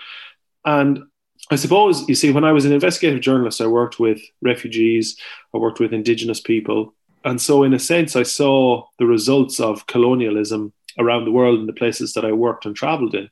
And 0.65 1.03
I 1.51 1.55
suppose 1.55 2.07
you 2.09 2.15
see, 2.15 2.31
when 2.31 2.43
I 2.43 2.51
was 2.51 2.65
an 2.65 2.73
investigative 2.73 3.21
journalist, 3.21 3.61
I 3.61 3.67
worked 3.67 3.99
with 3.99 4.21
refugees, 4.41 5.17
I 5.53 5.57
worked 5.57 5.79
with 5.79 5.93
indigenous 5.93 6.39
people, 6.39 6.93
and 7.25 7.41
so 7.41 7.63
in 7.63 7.73
a 7.73 7.79
sense, 7.79 8.15
I 8.15 8.23
saw 8.23 8.85
the 8.99 9.07
results 9.07 9.59
of 9.59 9.87
colonialism 9.87 10.71
around 10.99 11.25
the 11.25 11.31
world 11.31 11.59
in 11.59 11.65
the 11.65 11.73
places 11.73 12.13
that 12.13 12.23
I 12.23 12.31
worked 12.31 12.65
and 12.65 12.75
travelled 12.75 13.15
in. 13.15 13.29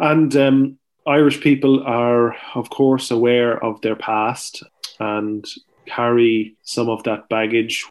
And 0.00 0.34
um, 0.36 0.78
Irish 1.06 1.40
people 1.40 1.82
are, 1.84 2.34
of 2.54 2.70
course, 2.70 3.10
aware 3.10 3.62
of 3.62 3.80
their 3.82 3.94
past 3.94 4.62
and 4.98 5.44
carry 5.86 6.56
some 6.62 6.88
of 6.88 7.02
that 7.04 7.28
baggage 7.28 7.84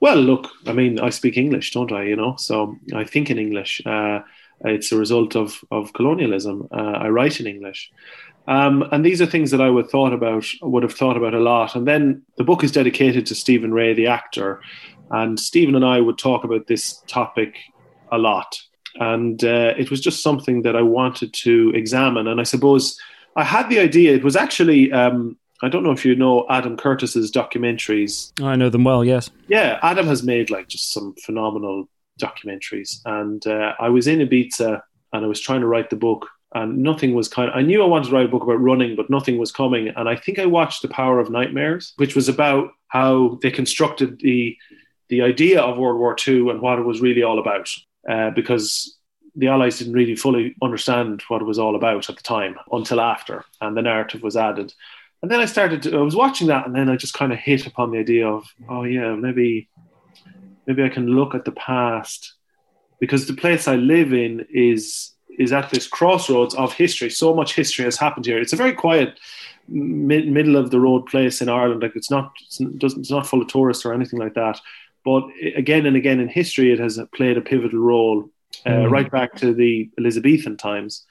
well, 0.00 0.16
look, 0.16 0.48
I 0.66 0.72
mean, 0.72 1.00
I 1.00 1.10
speak 1.10 1.36
English, 1.36 1.72
don't 1.72 1.92
I? 1.92 2.04
You 2.04 2.16
know, 2.16 2.36
so 2.36 2.76
I 2.94 3.04
think 3.04 3.30
in 3.30 3.38
English. 3.38 3.82
Uh, 3.86 4.20
it's 4.64 4.90
a 4.90 4.96
result 4.96 5.36
of 5.36 5.62
of 5.70 5.92
colonialism. 5.92 6.66
Uh, 6.72 6.98
I 7.04 7.08
write 7.08 7.40
in 7.40 7.46
English, 7.46 7.90
um, 8.48 8.84
and 8.92 9.04
these 9.04 9.20
are 9.20 9.26
things 9.26 9.50
that 9.50 9.60
I 9.60 9.70
would 9.70 9.90
thought 9.90 10.12
about, 10.12 10.46
would 10.62 10.82
have 10.82 10.94
thought 10.94 11.16
about 11.16 11.34
a 11.34 11.40
lot. 11.40 11.74
And 11.74 11.86
then 11.86 12.22
the 12.36 12.44
book 12.44 12.62
is 12.62 12.72
dedicated 12.72 13.26
to 13.26 13.34
Stephen 13.34 13.72
Rea, 13.72 13.92
the 13.92 14.06
actor, 14.06 14.60
and 15.10 15.38
Stephen 15.38 15.74
and 15.74 15.84
I 15.84 16.00
would 16.00 16.18
talk 16.18 16.44
about 16.44 16.66
this 16.66 17.02
topic 17.06 17.56
a 18.12 18.18
lot. 18.18 18.60
And 18.98 19.42
uh, 19.44 19.74
it 19.76 19.90
was 19.90 20.00
just 20.00 20.22
something 20.22 20.62
that 20.62 20.76
I 20.76 20.82
wanted 20.82 21.34
to 21.34 21.72
examine. 21.74 22.28
And 22.28 22.40
I 22.40 22.44
suppose 22.44 22.98
I 23.34 23.44
had 23.44 23.68
the 23.68 23.80
idea. 23.80 24.14
It 24.14 24.24
was 24.24 24.36
actually 24.36 24.90
um, 24.92 25.36
I 25.62 25.68
don't 25.68 25.82
know 25.82 25.92
if 25.92 26.04
you 26.04 26.14
know 26.14 26.46
Adam 26.50 26.76
Curtis's 26.76 27.30
documentaries. 27.32 28.32
I 28.42 28.56
know 28.56 28.68
them 28.68 28.84
well, 28.84 29.04
yes. 29.04 29.30
Yeah, 29.48 29.78
Adam 29.82 30.06
has 30.06 30.22
made 30.22 30.50
like 30.50 30.68
just 30.68 30.92
some 30.92 31.14
phenomenal 31.24 31.88
documentaries. 32.20 33.00
And 33.04 33.46
uh, 33.46 33.74
I 33.78 33.88
was 33.88 34.06
in 34.06 34.20
Ibiza 34.20 34.80
and 35.12 35.24
I 35.24 35.28
was 35.28 35.40
trying 35.40 35.60
to 35.60 35.66
write 35.66 35.90
the 35.90 35.96
book. 35.96 36.28
and 36.54 36.78
nothing 36.82 37.14
was 37.14 37.28
kind. 37.28 37.50
Of, 37.50 37.56
I 37.56 37.62
knew 37.62 37.82
I 37.82 37.86
wanted 37.86 38.08
to 38.08 38.14
write 38.14 38.26
a 38.26 38.28
book 38.28 38.42
about 38.42 38.60
running, 38.60 38.96
but 38.96 39.10
nothing 39.10 39.38
was 39.38 39.52
coming. 39.52 39.88
And 39.88 40.08
I 40.08 40.16
think 40.16 40.38
I 40.38 40.46
watched 40.46 40.82
The 40.82 40.88
Power 40.88 41.18
of 41.20 41.30
Nightmares, 41.30 41.92
which 41.96 42.14
was 42.14 42.28
about 42.28 42.70
how 42.88 43.38
they 43.42 43.50
constructed 43.50 44.20
the 44.20 44.56
the 45.08 45.22
idea 45.22 45.60
of 45.60 45.78
World 45.78 46.00
War 46.00 46.16
II 46.26 46.50
and 46.50 46.60
what 46.60 46.80
it 46.80 46.82
was 46.82 47.00
really 47.00 47.22
all 47.22 47.38
about, 47.38 47.70
uh, 48.10 48.30
because 48.30 48.96
the 49.36 49.46
Allies 49.48 49.78
didn't 49.78 49.92
really 49.92 50.16
fully 50.16 50.56
understand 50.60 51.22
what 51.28 51.42
it 51.42 51.44
was 51.44 51.58
all 51.60 51.76
about 51.76 52.08
at 52.10 52.16
the 52.16 52.22
time 52.22 52.56
until 52.72 53.00
after, 53.00 53.44
and 53.60 53.76
the 53.76 53.82
narrative 53.82 54.22
was 54.22 54.36
added. 54.36 54.72
And 55.26 55.32
then 55.32 55.40
I 55.40 55.46
started. 55.46 55.82
To, 55.82 55.98
I 55.98 56.02
was 56.02 56.14
watching 56.14 56.46
that, 56.46 56.66
and 56.66 56.76
then 56.76 56.88
I 56.88 56.94
just 56.94 57.12
kind 57.12 57.32
of 57.32 57.38
hit 57.40 57.66
upon 57.66 57.90
the 57.90 57.98
idea 57.98 58.28
of, 58.28 58.46
oh 58.68 58.84
yeah, 58.84 59.16
maybe, 59.16 59.68
maybe 60.68 60.84
I 60.84 60.88
can 60.88 61.08
look 61.08 61.34
at 61.34 61.44
the 61.44 61.50
past, 61.50 62.34
because 63.00 63.26
the 63.26 63.34
place 63.34 63.66
I 63.66 63.74
live 63.74 64.12
in 64.12 64.46
is 64.48 65.16
is 65.36 65.52
at 65.52 65.70
this 65.70 65.88
crossroads 65.88 66.54
of 66.54 66.72
history. 66.74 67.10
So 67.10 67.34
much 67.34 67.56
history 67.56 67.86
has 67.86 67.96
happened 67.96 68.24
here. 68.24 68.40
It's 68.40 68.52
a 68.52 68.56
very 68.56 68.72
quiet, 68.72 69.18
mid, 69.66 70.28
middle 70.28 70.54
of 70.54 70.70
the 70.70 70.78
road 70.78 71.06
place 71.06 71.42
in 71.42 71.48
Ireland. 71.48 71.82
Like 71.82 71.96
it's 71.96 72.08
not, 72.08 72.30
it's, 72.40 72.60
it's 72.60 73.10
not 73.10 73.26
full 73.26 73.42
of 73.42 73.48
tourists 73.48 73.84
or 73.84 73.92
anything 73.92 74.20
like 74.20 74.34
that. 74.34 74.60
But 75.04 75.24
again 75.56 75.86
and 75.86 75.96
again 75.96 76.20
in 76.20 76.28
history, 76.28 76.72
it 76.72 76.78
has 76.78 77.00
played 77.12 77.36
a 77.36 77.40
pivotal 77.40 77.80
role, 77.80 78.30
uh, 78.64 78.70
mm. 78.70 78.90
right 78.92 79.10
back 79.10 79.34
to 79.38 79.52
the 79.52 79.90
Elizabethan 79.98 80.56
times. 80.56 81.04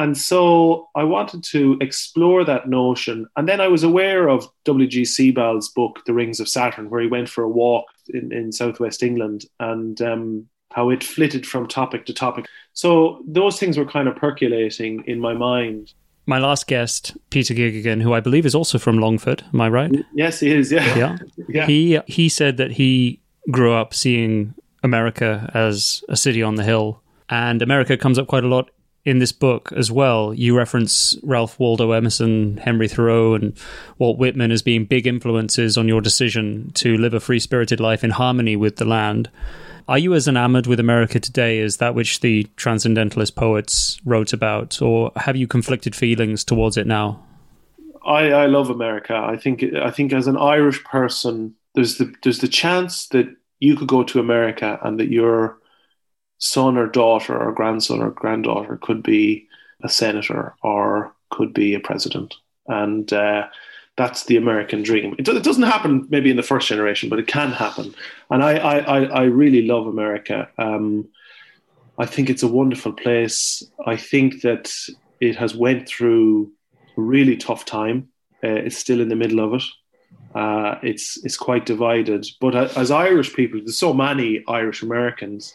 And 0.00 0.16
so 0.16 0.88
I 0.94 1.04
wanted 1.04 1.44
to 1.50 1.76
explore 1.82 2.42
that 2.42 2.66
notion. 2.66 3.26
And 3.36 3.46
then 3.46 3.60
I 3.60 3.68
was 3.68 3.82
aware 3.82 4.30
of 4.30 4.48
W.G. 4.64 5.04
Sebald's 5.04 5.68
book, 5.68 6.00
The 6.06 6.14
Rings 6.14 6.40
of 6.40 6.48
Saturn, 6.48 6.88
where 6.88 7.02
he 7.02 7.06
went 7.06 7.28
for 7.28 7.44
a 7.44 7.48
walk 7.50 7.84
in, 8.08 8.32
in 8.32 8.50
southwest 8.50 9.02
England. 9.02 9.44
And 9.60 10.00
um, 10.00 10.48
how 10.70 10.88
it 10.88 11.04
flitted 11.04 11.46
from 11.46 11.68
topic 11.68 12.06
to 12.06 12.14
topic. 12.14 12.46
So 12.72 13.22
those 13.26 13.58
things 13.58 13.76
were 13.76 13.84
kind 13.84 14.08
of 14.08 14.16
percolating 14.16 15.04
in 15.06 15.20
my 15.20 15.34
mind. 15.34 15.92
My 16.24 16.38
last 16.38 16.66
guest, 16.66 17.14
Peter 17.28 17.52
Giggin, 17.52 18.00
who 18.00 18.14
I 18.14 18.20
believe 18.20 18.46
is 18.46 18.54
also 18.54 18.78
from 18.78 18.98
Longford, 18.98 19.44
am 19.52 19.60
I 19.60 19.68
right? 19.68 19.92
Yes, 20.14 20.40
he 20.40 20.50
is. 20.50 20.72
Yeah, 20.72 20.96
yeah. 20.96 21.18
yeah. 21.48 21.66
He 21.66 21.98
he 22.06 22.28
said 22.28 22.56
that 22.56 22.70
he 22.70 23.20
grew 23.50 23.74
up 23.74 23.92
seeing 23.92 24.54
America 24.82 25.50
as 25.52 26.02
a 26.08 26.16
city 26.16 26.42
on 26.42 26.54
the 26.54 26.62
hill, 26.62 27.02
and 27.28 27.60
America 27.60 27.98
comes 27.98 28.18
up 28.18 28.28
quite 28.28 28.44
a 28.44 28.48
lot 28.48 28.70
in 29.04 29.18
this 29.18 29.32
book 29.32 29.72
as 29.74 29.90
well. 29.90 30.34
You 30.34 30.56
reference 30.56 31.16
Ralph 31.22 31.58
Waldo 31.58 31.92
Emerson, 31.92 32.58
Henry 32.58 32.88
Thoreau, 32.88 33.34
and 33.34 33.56
Walt 33.98 34.18
Whitman 34.18 34.50
as 34.50 34.62
being 34.62 34.84
big 34.84 35.06
influences 35.06 35.78
on 35.78 35.88
your 35.88 36.00
decision 36.00 36.70
to 36.74 36.96
live 36.96 37.14
a 37.14 37.20
free 37.20 37.40
spirited 37.40 37.80
life 37.80 38.04
in 38.04 38.10
harmony 38.10 38.56
with 38.56 38.76
the 38.76 38.84
land. 38.84 39.30
Are 39.88 39.98
you 39.98 40.14
as 40.14 40.28
enamored 40.28 40.66
with 40.66 40.78
America 40.78 41.18
today 41.18 41.60
as 41.60 41.78
that 41.78 41.94
which 41.94 42.20
the 42.20 42.46
transcendentalist 42.56 43.34
poets 43.34 44.00
wrote 44.04 44.32
about, 44.32 44.80
or 44.80 45.10
have 45.16 45.36
you 45.36 45.48
conflicted 45.48 45.96
feelings 45.96 46.44
towards 46.44 46.76
it 46.76 46.86
now? 46.86 47.24
I, 48.04 48.30
I 48.30 48.46
love 48.46 48.70
America. 48.70 49.14
I 49.14 49.36
think 49.36 49.64
I 49.74 49.90
think 49.90 50.12
as 50.12 50.26
an 50.26 50.36
Irish 50.36 50.82
person, 50.84 51.54
there's 51.74 51.98
the 51.98 52.14
there's 52.22 52.38
the 52.38 52.48
chance 52.48 53.08
that 53.08 53.26
you 53.58 53.76
could 53.76 53.88
go 53.88 54.02
to 54.04 54.20
America 54.20 54.78
and 54.82 54.98
that 55.00 55.10
your 55.10 55.58
son 56.40 56.76
or 56.76 56.86
daughter 56.86 57.38
or 57.38 57.52
grandson 57.52 58.02
or 58.02 58.10
granddaughter 58.10 58.78
could 58.82 59.02
be 59.02 59.46
a 59.82 59.88
senator 59.88 60.54
or 60.62 61.14
could 61.30 61.54
be 61.54 61.74
a 61.74 61.80
president, 61.80 62.34
and 62.66 63.12
uh, 63.12 63.46
that's 63.96 64.24
the 64.24 64.36
American 64.36 64.82
dream. 64.82 65.14
It, 65.18 65.28
it, 65.28 65.42
doesn't 65.44 65.62
happen 65.62 66.06
maybe 66.10 66.30
in 66.30 66.36
the 66.36 66.42
first 66.42 66.68
generation, 66.68 67.08
but 67.08 67.18
it 67.18 67.26
can 67.26 67.52
happen. 67.52 67.94
And 68.30 68.42
I, 68.42 68.56
I, 68.56 69.02
I 69.04 69.22
really 69.24 69.62
love 69.62 69.86
America. 69.86 70.48
Um, 70.58 71.06
I 71.98 72.06
think 72.06 72.30
it's 72.30 72.42
a 72.42 72.48
wonderful 72.48 72.92
place. 72.92 73.62
I 73.86 73.96
think 73.96 74.40
that 74.40 74.72
it 75.20 75.36
has 75.36 75.54
went 75.54 75.86
through 75.86 76.50
a 76.96 77.00
really 77.00 77.36
tough 77.36 77.66
time. 77.66 78.08
Uh, 78.42 78.48
it's 78.48 78.78
still 78.78 79.02
in 79.02 79.10
the 79.10 79.16
middle 79.16 79.40
of 79.40 79.54
it. 79.54 79.64
Uh, 80.34 80.78
it's 80.82 81.22
it's 81.24 81.36
quite 81.36 81.66
divided. 81.66 82.26
But 82.40 82.54
as 82.76 82.90
Irish 82.90 83.34
people, 83.34 83.58
there's 83.58 83.78
so 83.78 83.92
many 83.92 84.42
Irish 84.48 84.82
Americans 84.82 85.54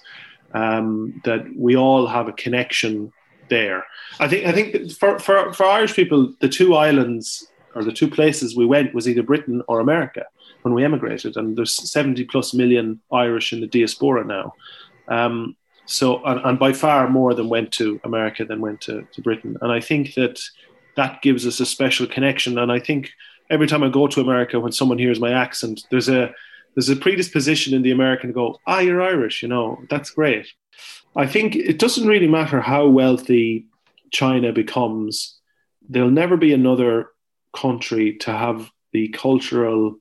um, 0.55 1.21
that 1.25 1.45
we 1.55 1.75
all 1.75 2.07
have 2.07 2.27
a 2.27 2.33
connection 2.33 3.11
there. 3.49 3.85
I 4.19 4.27
think 4.27 4.45
I 4.45 4.51
think 4.51 4.91
for, 4.93 5.19
for, 5.19 5.53
for 5.53 5.65
Irish 5.65 5.93
people, 5.93 6.33
the 6.39 6.49
two 6.49 6.75
islands 6.75 7.47
or 7.75 7.83
the 7.83 7.91
two 7.91 8.09
places 8.09 8.55
we 8.55 8.65
went 8.65 8.95
was 8.95 9.07
either 9.07 9.21
Britain 9.21 9.61
or 9.67 9.81
America 9.81 10.25
when 10.61 10.73
we 10.73 10.85
emigrated, 10.85 11.35
and 11.35 11.57
there's 11.57 11.73
70 11.73 12.23
plus 12.23 12.53
million 12.53 12.99
Irish 13.11 13.53
in 13.53 13.59
the 13.59 13.67
diaspora 13.67 14.23
now. 14.23 14.55
Um, 15.09 15.55
so, 15.85 16.23
and, 16.23 16.39
and, 16.43 16.57
by 16.57 16.73
far 16.73 17.07
more 17.07 17.35
than 17.35 17.49
went 17.49 17.71
to 17.73 17.99
America 18.03 18.43
than 18.43 18.61
went 18.61 18.81
to, 18.81 19.05
to 19.11 19.21
Britain. 19.21 19.55
And 19.61 19.71
I 19.71 19.79
think 19.79 20.15
that 20.15 20.39
that 20.95 21.21
gives 21.21 21.45
us 21.45 21.59
a 21.59 21.65
special 21.65 22.07
connection. 22.07 22.57
And 22.57 22.71
I 22.71 22.79
think 22.79 23.11
every 23.51 23.67
time 23.67 23.83
I 23.83 23.89
go 23.89 24.07
to 24.07 24.21
America, 24.21 24.59
when 24.59 24.71
someone 24.71 24.97
hears 24.97 25.19
my 25.19 25.31
accent, 25.31 25.85
there's 25.91 26.09
a 26.09 26.33
there's 26.75 26.89
a 26.89 26.95
predisposition 26.95 27.73
in 27.73 27.81
the 27.81 27.91
American 27.91 28.29
to 28.29 28.33
go, 28.33 28.59
ah, 28.67 28.79
you're 28.79 29.01
Irish, 29.01 29.41
you 29.41 29.47
know, 29.47 29.81
that's 29.89 30.11
great. 30.11 30.47
I 31.15 31.25
think 31.25 31.55
it 31.55 31.79
doesn't 31.79 32.07
really 32.07 32.27
matter 32.27 32.59
how 32.59 32.87
wealthy 32.87 33.67
China 34.11 34.51
becomes. 34.51 35.39
There'll 35.87 36.09
never 36.11 36.35
be 36.35 36.53
another 36.53 37.09
country 37.55 38.17
to 38.17 38.31
have 38.31 38.69
the 38.91 39.07
cultural 39.09 39.97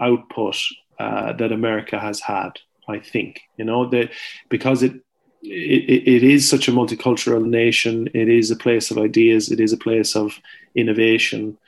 output 0.00 0.56
uh, 0.98 1.34
that 1.34 1.52
America 1.52 1.98
has 1.98 2.20
had. 2.20 2.52
I 2.88 2.98
think 2.98 3.40
you 3.58 3.64
know 3.66 3.88
that 3.90 4.10
because 4.48 4.82
it, 4.82 4.94
it 5.42 6.08
it 6.08 6.22
is 6.24 6.48
such 6.48 6.68
a 6.68 6.72
multicultural 6.72 7.44
nation. 7.44 8.08
It 8.14 8.28
is 8.28 8.50
a 8.50 8.56
place 8.56 8.90
of 8.90 8.96
ideas. 8.96 9.50
It 9.50 9.60
is 9.60 9.72
a 9.72 9.76
place 9.76 10.16
of 10.16 10.38
innovation, 10.74 11.58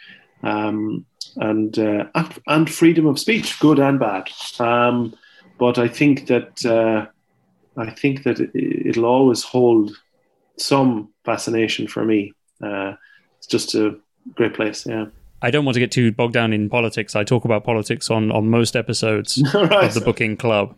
um, 0.42 1.05
and, 1.37 1.79
uh, 1.79 2.05
and, 2.46 2.70
freedom 2.70 3.07
of 3.07 3.18
speech, 3.18 3.59
good 3.61 3.79
and 3.79 3.98
bad. 3.98 4.31
Um, 4.59 5.14
but 5.59 5.79
I 5.79 5.88
think 5.88 6.26
that 6.26 6.64
uh, 6.64 7.07
I 7.76 7.90
think 7.90 8.24
that 8.24 8.40
it, 8.40 8.96
will 8.96 9.05
always 9.05 9.42
hold 9.42 9.92
some 10.57 11.11
fascination 11.24 11.87
for 11.87 12.05
me. 12.05 12.33
Uh, 12.62 12.94
it's 13.38 13.46
just 13.46 13.74
a 13.74 13.96
great 14.35 14.55
place. 14.55 14.87
Yeah. 14.87 15.07
I 15.42 15.50
don't 15.50 15.64
want 15.64 15.74
to 15.74 15.81
get 15.81 15.90
too 15.90 16.12
bogged 16.12 16.35
down 16.35 16.53
in 16.53 16.68
politics. 16.68 17.16
I 17.16 17.24
talk 17.24 17.44
about 17.44 17.64
politics 17.64 18.11
on, 18.11 18.31
on 18.31 18.50
most 18.50 18.76
episodes 18.76 19.42
right. 19.55 19.85
of 19.85 19.94
the 19.94 20.03
Booking 20.03 20.37
Club. 20.37 20.76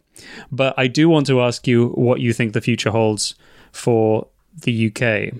But 0.52 0.74
I 0.76 0.86
do 0.86 1.08
want 1.08 1.26
to 1.26 1.40
ask 1.40 1.66
you 1.66 1.88
what 1.88 2.20
you 2.20 2.32
think 2.32 2.52
the 2.52 2.60
future 2.60 2.90
holds 2.90 3.34
for 3.72 4.28
the 4.60 4.88
UK. 4.88 5.34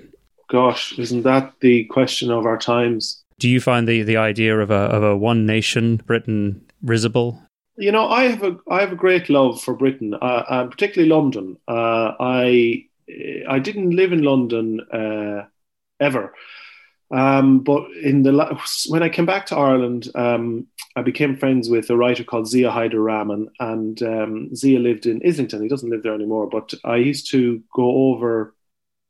Gosh, 0.49 0.99
isn't 0.99 1.23
that 1.23 1.53
the 1.61 1.85
question 1.85 2.31
of 2.31 2.47
our 2.47 2.59
times? 2.59 3.22
Do 3.43 3.51
you 3.51 3.61
find 3.61 3.89
the, 3.89 4.05
the 4.05 4.19
idea 4.19 4.57
of 4.61 4.71
a 4.71 4.85
of 4.97 5.03
a 5.03 5.17
one 5.17 5.47
nation 5.47 5.97
Britain 5.97 6.65
risible? 6.81 7.43
You 7.77 7.91
know, 7.91 8.09
I 8.09 8.29
have 8.29 8.45
a 8.45 8.57
I 8.71 8.79
have 8.83 8.93
a 8.93 9.03
great 9.05 9.29
love 9.29 9.61
for 9.61 9.75
Britain, 9.75 10.15
uh, 10.15 10.45
and 10.49 10.71
particularly 10.71 11.09
London. 11.09 11.57
Uh, 11.67 12.13
I 12.21 12.85
I 13.49 13.59
didn't 13.59 13.97
live 13.97 14.13
in 14.13 14.23
London 14.23 14.81
uh, 14.93 15.47
ever, 15.99 16.33
um, 17.11 17.65
but 17.65 17.91
in 18.01 18.23
the 18.23 18.33
when 18.89 19.03
I 19.03 19.09
came 19.09 19.27
back 19.27 19.47
to 19.47 19.57
Ireland, 19.57 20.09
um, 20.15 20.69
I 20.95 21.03
became 21.03 21.37
friends 21.37 21.69
with 21.69 21.91
a 21.91 21.97
writer 21.97 22.23
called 22.23 22.47
Zia 22.47 22.71
Haider 22.71 23.05
Rahman, 23.05 23.49
and 23.59 24.01
um, 24.05 24.55
Zia 24.55 24.79
lived 24.79 25.07
in 25.07 25.21
Islington. 25.27 25.63
He 25.63 25.69
doesn't 25.69 25.91
live 25.91 26.05
there 26.05 26.15
anymore, 26.15 26.49
but 26.49 26.75
I 26.85 26.95
used 26.95 27.29
to 27.33 27.61
go 27.75 28.13
over, 28.13 28.55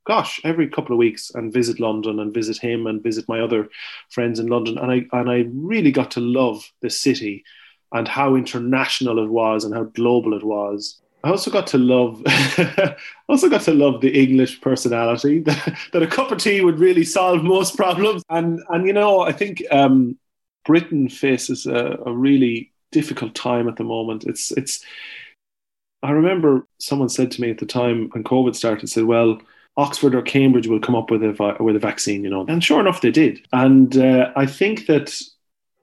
gosh, 0.05 0.41
every 0.43 0.67
couple 0.67 0.93
of 0.93 0.99
weeks 0.99 1.31
and 1.33 1.53
visit 1.53 1.79
London 1.79 2.19
and 2.19 2.33
visit 2.33 2.57
him 2.57 2.87
and 2.87 3.03
visit 3.03 3.27
my 3.27 3.39
other 3.39 3.69
friends 4.09 4.39
in 4.39 4.47
London, 4.47 4.77
and 4.77 4.91
I 4.91 5.05
and 5.17 5.29
I 5.29 5.45
really 5.53 5.91
got 5.91 6.11
to 6.11 6.19
love 6.19 6.71
the 6.81 6.89
city 6.89 7.43
and 7.91 8.07
how 8.07 8.35
international 8.35 9.23
it 9.23 9.29
was 9.29 9.63
and 9.63 9.73
how 9.73 9.83
global 9.83 10.33
it 10.33 10.43
was. 10.43 10.99
I 11.23 11.29
also 11.29 11.51
got 11.51 11.67
to 11.67 11.77
love, 11.77 12.21
also 13.29 13.49
got 13.49 13.61
to 13.61 13.73
love 13.73 14.01
the 14.01 14.19
English 14.21 14.59
personality 14.59 15.39
that, 15.45 15.77
that, 15.93 16.03
a 16.03 16.07
cup 16.07 16.31
of 16.31 16.39
tea 16.39 16.61
would 16.61 16.79
really 16.79 17.05
solve 17.05 17.43
most 17.43 17.77
problems. 17.77 18.23
And 18.29 18.61
and 18.69 18.85
you 18.85 18.93
know, 18.93 19.21
I 19.21 19.31
think 19.31 19.63
um, 19.71 20.17
Britain 20.65 21.07
faces 21.07 21.65
a, 21.65 21.97
a 22.05 22.11
really 22.11 22.71
difficult 22.91 23.35
time 23.35 23.67
at 23.69 23.77
the 23.77 23.83
moment. 23.83 24.25
It's 24.25 24.51
it's. 24.51 24.83
I 26.01 26.11
remember 26.11 26.67
someone 26.79 27.07
said 27.07 27.31
to 27.31 27.41
me 27.41 27.49
at 27.49 27.59
the 27.59 27.65
time 27.65 28.09
when 28.11 28.25
COVID 28.25 28.55
started, 28.55 28.89
said, 28.89 29.05
"Well, 29.05 29.39
Oxford 29.75 30.13
or 30.13 30.21
Cambridge 30.21 30.67
will 30.67 30.79
come 30.79 30.95
up 30.95 31.09
with 31.09 31.23
a 31.23 31.57
with 31.59 31.75
a 31.75 31.79
vaccine," 31.79 32.23
you 32.23 32.29
know, 32.29 32.45
and 32.47 32.63
sure 32.63 32.79
enough, 32.79 33.01
they 33.01 33.11
did. 33.11 33.45
And 33.51 33.97
uh, 33.97 34.31
I 34.35 34.45
think 34.45 34.85
that 34.87 35.19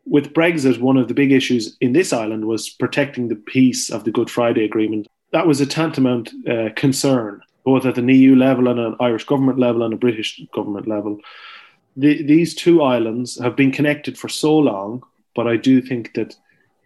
with 0.07 0.33
Brexit, 0.33 0.81
one 0.81 0.96
of 0.96 1.09
the 1.09 1.14
big 1.14 1.33
issues 1.33 1.76
in 1.81 1.92
this 1.92 2.12
island 2.12 2.46
was 2.46 2.68
protecting 2.68 3.29
the 3.29 3.37
peace 3.37 3.90
of 3.90 4.05
the 4.05 4.11
Good 4.11 4.31
Friday 4.31 4.64
Agreement 4.64 5.07
that 5.33 5.46
was 5.46 5.61
a 5.61 5.66
tantamount 5.66 6.31
uh, 6.48 6.70
concern, 6.76 7.40
both 7.64 7.87
at 7.87 7.98
an 7.98 8.09
EU 8.09 8.35
level 8.35 8.68
and 8.68 8.81
an 8.81 8.96
Irish 9.00 9.24
government 9.24 9.59
level 9.59 9.83
and 9.83 9.94
a 9.94 9.98
British 9.98 10.40
government 10.53 10.88
level. 10.88 11.20
The, 11.96 12.22
these 12.22 12.55
two 12.55 12.83
islands 12.83 13.38
have 13.40 13.57
been 13.57 13.72
connected 13.72 14.18
for 14.18 14.29
so 14.29 14.57
long, 14.57 15.03
but 15.35 15.46
I 15.46 15.57
do 15.57 15.81
think 15.81 16.14
that 16.14 16.37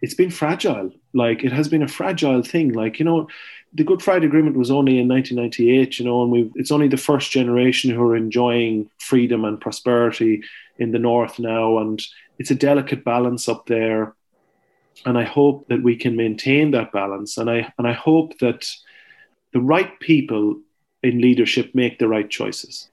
it's 0.01 0.13
been 0.13 0.31
fragile. 0.31 0.91
Like 1.13 1.43
it 1.43 1.51
has 1.51 1.67
been 1.67 1.83
a 1.83 1.87
fragile 1.87 2.43
thing. 2.43 2.73
Like 2.73 2.99
you 2.99 3.05
know, 3.05 3.27
the 3.75 3.83
Good 3.83 4.01
Friday 4.01 4.25
Agreement 4.25 4.57
was 4.57 4.71
only 4.71 4.99
in 4.99 5.07
1998. 5.07 5.99
You 5.99 6.05
know, 6.05 6.23
and 6.23 6.31
we 6.31 6.51
it's 6.55 6.71
only 6.71 6.87
the 6.87 6.97
first 6.97 7.31
generation 7.31 7.91
who 7.91 8.01
are 8.03 8.15
enjoying 8.15 8.89
freedom 8.97 9.43
and 9.43 9.59
prosperity 9.59 10.43
in 10.77 10.91
the 10.91 10.99
north 10.99 11.39
now, 11.39 11.77
and 11.79 12.01
it's 12.39 12.51
a 12.51 12.55
delicate 12.55 13.03
balance 13.03 13.47
up 13.49 13.67
there. 13.67 14.15
And 15.05 15.17
I 15.17 15.25
hope 15.25 15.67
that 15.67 15.83
we 15.83 15.97
can 15.97 16.15
maintain 16.15 16.71
that 16.71 16.93
balance. 16.93 17.37
And 17.37 17.49
I 17.49 17.73
and 17.77 17.87
I 17.87 17.93
hope 17.93 18.39
that 18.39 18.65
the 19.51 19.59
right 19.59 19.99
people 19.99 20.59
in 21.03 21.19
leadership 21.19 21.75
make 21.75 21.99
the 21.99 22.07
right 22.07 22.29
choices. 22.29 22.89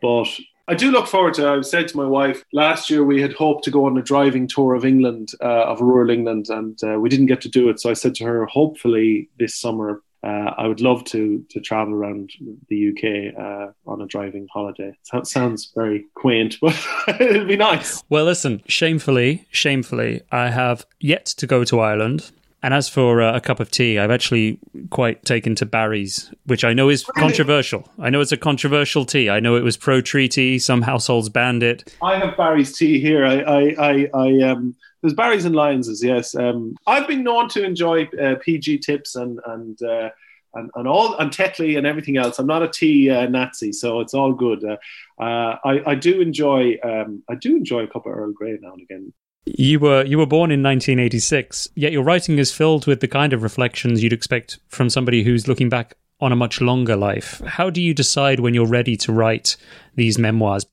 But 0.00 0.28
I 0.66 0.74
do 0.74 0.90
look 0.90 1.06
forward 1.06 1.34
to. 1.34 1.48
I've 1.48 1.66
said 1.66 1.88
to 1.88 1.96
my 1.96 2.06
wife 2.06 2.42
last 2.52 2.90
year 2.90 3.04
we 3.04 3.20
had 3.20 3.34
hoped 3.34 3.64
to 3.64 3.70
go 3.70 3.84
on 3.84 3.96
a 3.98 4.02
driving 4.02 4.48
tour 4.48 4.74
of 4.74 4.84
England, 4.84 5.32
uh, 5.42 5.64
of 5.64 5.80
rural 5.80 6.10
England, 6.10 6.48
and 6.48 6.82
uh, 6.82 6.98
we 6.98 7.08
didn't 7.08 7.26
get 7.26 7.42
to 7.42 7.48
do 7.48 7.68
it. 7.68 7.80
So 7.80 7.90
I 7.90 7.94
said 7.94 8.14
to 8.16 8.24
her, 8.24 8.46
hopefully 8.46 9.28
this 9.38 9.54
summer 9.54 10.02
uh, 10.26 10.54
I 10.58 10.66
would 10.66 10.80
love 10.80 11.04
to 11.04 11.44
to 11.50 11.60
travel 11.60 11.94
around 11.94 12.30
the 12.68 12.88
UK 12.90 13.38
uh, 13.38 13.72
on 13.90 14.02
a 14.02 14.06
driving 14.06 14.48
holiday. 14.52 14.92
That 15.12 15.26
sounds 15.26 15.70
very 15.74 16.06
quaint, 16.14 16.56
but 16.60 16.74
it'd 17.20 17.46
be 17.46 17.56
nice. 17.56 18.02
Well, 18.08 18.24
listen, 18.24 18.62
shamefully, 18.66 19.46
shamefully, 19.50 20.22
I 20.32 20.50
have 20.50 20.84
yet 21.00 21.26
to 21.26 21.46
go 21.46 21.64
to 21.64 21.80
Ireland. 21.80 22.32
And 22.62 22.74
as 22.74 22.88
for 22.88 23.22
uh, 23.22 23.36
a 23.36 23.40
cup 23.40 23.60
of 23.60 23.70
tea, 23.70 23.96
I've 23.96 24.10
actually 24.10 24.58
quite 24.90 25.24
taken 25.24 25.54
to 25.56 25.66
Barry's, 25.66 26.32
which 26.46 26.64
I 26.64 26.72
know 26.72 26.88
is 26.88 27.06
really? 27.14 27.28
controversial. 27.28 27.88
I 28.00 28.10
know 28.10 28.20
it's 28.20 28.32
a 28.32 28.36
controversial 28.36 29.04
tea. 29.04 29.30
I 29.30 29.38
know 29.38 29.54
it 29.54 29.62
was 29.62 29.76
pro 29.76 30.00
treaty. 30.00 30.58
Some 30.58 30.82
households 30.82 31.28
banned 31.28 31.62
it. 31.62 31.94
I 32.02 32.18
have 32.18 32.36
Barry's 32.36 32.76
tea 32.76 32.98
here. 32.98 33.24
I, 33.24 33.40
I, 33.40 33.60
I, 33.78 34.08
I 34.14 34.40
um, 34.50 34.74
there's 35.06 35.14
Barry's 35.14 35.44
and 35.44 35.54
Lyons's. 35.54 36.02
Yes, 36.02 36.34
um, 36.34 36.74
I've 36.88 37.06
been 37.06 37.22
known 37.22 37.48
to 37.50 37.64
enjoy 37.64 38.08
uh, 38.20 38.34
PG 38.42 38.78
tips 38.78 39.14
and 39.14 39.40
and. 39.46 39.80
Uh, 39.80 40.10
and, 40.54 40.70
and 40.74 40.88
all 40.88 41.14
and 41.18 41.30
Tetley 41.30 41.76
and 41.76 41.86
everything 41.86 42.16
else. 42.16 42.38
I'm 42.38 42.46
not 42.46 42.62
a 42.62 42.68
tea 42.68 43.10
uh, 43.10 43.28
Nazi, 43.28 43.72
so 43.72 44.00
it's 44.00 44.14
all 44.14 44.32
good. 44.32 44.64
Uh, 44.64 44.78
uh, 45.22 45.58
I, 45.62 45.82
I 45.90 45.94
do 45.94 46.22
enjoy 46.22 46.78
um, 46.82 47.22
I 47.28 47.34
do 47.34 47.56
enjoy 47.56 47.80
a 47.80 47.86
cup 47.86 48.06
of 48.06 48.12
Earl 48.16 48.32
Grey 48.32 48.56
now 48.62 48.72
and 48.72 48.80
again. 48.80 49.12
You 49.44 49.78
were 49.80 50.02
you 50.04 50.16
were 50.16 50.24
born 50.24 50.50
in 50.50 50.62
1986, 50.62 51.68
yet 51.74 51.92
your 51.92 52.04
writing 52.04 52.38
is 52.38 52.52
filled 52.52 52.86
with 52.86 53.00
the 53.00 53.08
kind 53.08 53.34
of 53.34 53.42
reflections 53.42 54.02
you'd 54.02 54.14
expect 54.14 54.58
from 54.68 54.88
somebody 54.88 55.24
who's 55.24 55.46
looking 55.46 55.68
back 55.68 55.94
on 56.20 56.32
a 56.32 56.36
much 56.36 56.62
longer 56.62 56.96
life. 56.96 57.42
How 57.46 57.68
do 57.68 57.82
you 57.82 57.92
decide 57.92 58.40
when 58.40 58.54
you're 58.54 58.66
ready 58.66 58.96
to 58.96 59.12
write 59.12 59.58
these 59.94 60.18
memoirs? 60.18 60.64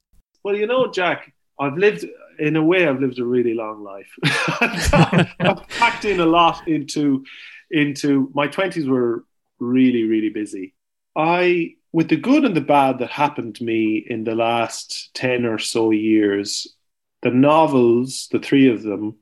Well, 0.44 0.56
you 0.56 0.66
know, 0.66 0.90
Jack, 0.90 1.34
I've 1.60 1.78
lived 1.78 2.06
in 2.40 2.56
a 2.56 2.64
way. 2.64 2.88
I've 2.88 3.00
lived 3.00 3.20
a 3.20 3.26
really 3.26 3.54
long 3.54 3.84
life. 3.84 4.12
I've 5.40 5.68
packed 5.70 6.06
in 6.06 6.20
a 6.20 6.26
lot 6.26 6.68
into 6.68 7.26
into 7.72 8.32
my 8.34 8.48
20s 8.48 8.88
were 8.88 9.26
really 9.60 10.04
really 10.04 10.30
busy. 10.30 10.74
I 11.16 11.76
with 11.92 12.10
the 12.10 12.18
good 12.18 12.46
and 12.46 12.56
the 12.56 12.62
bad 12.62 13.00
that 13.00 13.10
happened 13.10 13.56
to 13.56 13.64
me 13.64 14.06
in 14.08 14.24
the 14.24 14.36
last 14.36 15.14
10 15.14 15.46
or 15.46 15.60
so 15.60 15.92
years 15.92 16.68
the 17.24 17.32
novels, 17.32 18.28
the 18.32 18.40
three 18.40 18.68
of 18.68 18.84
them, 18.84 19.16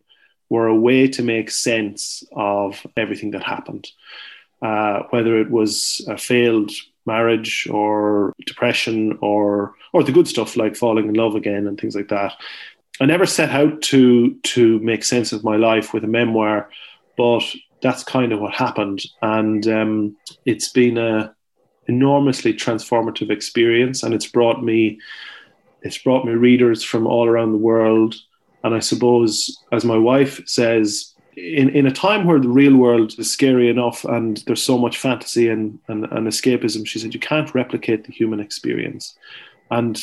were 0.49 0.67
a 0.67 0.75
way 0.75 1.07
to 1.07 1.23
make 1.23 1.49
sense 1.49 2.23
of 2.33 2.85
everything 2.97 3.31
that 3.31 3.43
happened. 3.43 3.87
Uh, 4.61 5.03
whether 5.11 5.39
it 5.39 5.49
was 5.49 6.05
a 6.07 6.17
failed 6.17 6.71
marriage 7.05 7.67
or 7.71 8.33
depression 8.45 9.17
or 9.21 9.73
or 9.93 10.03
the 10.03 10.11
good 10.11 10.27
stuff 10.27 10.55
like 10.55 10.75
falling 10.75 11.07
in 11.07 11.15
love 11.15 11.35
again 11.35 11.67
and 11.67 11.79
things 11.79 11.95
like 11.95 12.09
that. 12.09 12.33
I 13.01 13.05
never 13.05 13.25
set 13.25 13.49
out 13.49 13.81
to 13.83 14.35
to 14.35 14.79
make 14.79 15.03
sense 15.03 15.33
of 15.33 15.43
my 15.43 15.57
life 15.57 15.93
with 15.93 16.03
a 16.03 16.07
memoir, 16.07 16.69
but 17.17 17.43
that's 17.81 18.03
kind 18.03 18.31
of 18.31 18.39
what 18.39 18.53
happened, 18.53 19.01
and 19.21 19.67
um, 19.67 20.15
it's 20.45 20.69
been 20.69 20.97
a 20.97 21.35
enormously 21.87 22.53
transformative 22.53 23.31
experience, 23.31 24.03
and 24.03 24.13
it's 24.13 24.27
brought 24.27 24.63
me 24.63 24.99
it's 25.81 25.97
brought 25.97 26.25
me 26.25 26.33
readers 26.33 26.83
from 26.83 27.07
all 27.07 27.27
around 27.27 27.51
the 27.51 27.57
world. 27.57 28.15
And 28.63 28.75
I 28.75 28.79
suppose, 28.79 29.57
as 29.71 29.83
my 29.83 29.97
wife 29.97 30.39
says, 30.47 31.15
in, 31.35 31.69
in 31.69 31.87
a 31.87 31.91
time 31.91 32.25
where 32.25 32.39
the 32.39 32.49
real 32.49 32.75
world 32.75 33.17
is 33.17 33.31
scary 33.31 33.69
enough 33.69 34.05
and 34.05 34.37
there's 34.45 34.61
so 34.61 34.77
much 34.77 34.99
fantasy 34.99 35.49
and, 35.49 35.79
and, 35.87 36.05
and 36.11 36.27
escapism, 36.27 36.85
she 36.85 36.99
said, 36.99 37.15
you 37.15 37.19
can't 37.19 37.55
replicate 37.55 38.03
the 38.03 38.11
human 38.11 38.39
experience. 38.39 39.17
And 39.71 39.99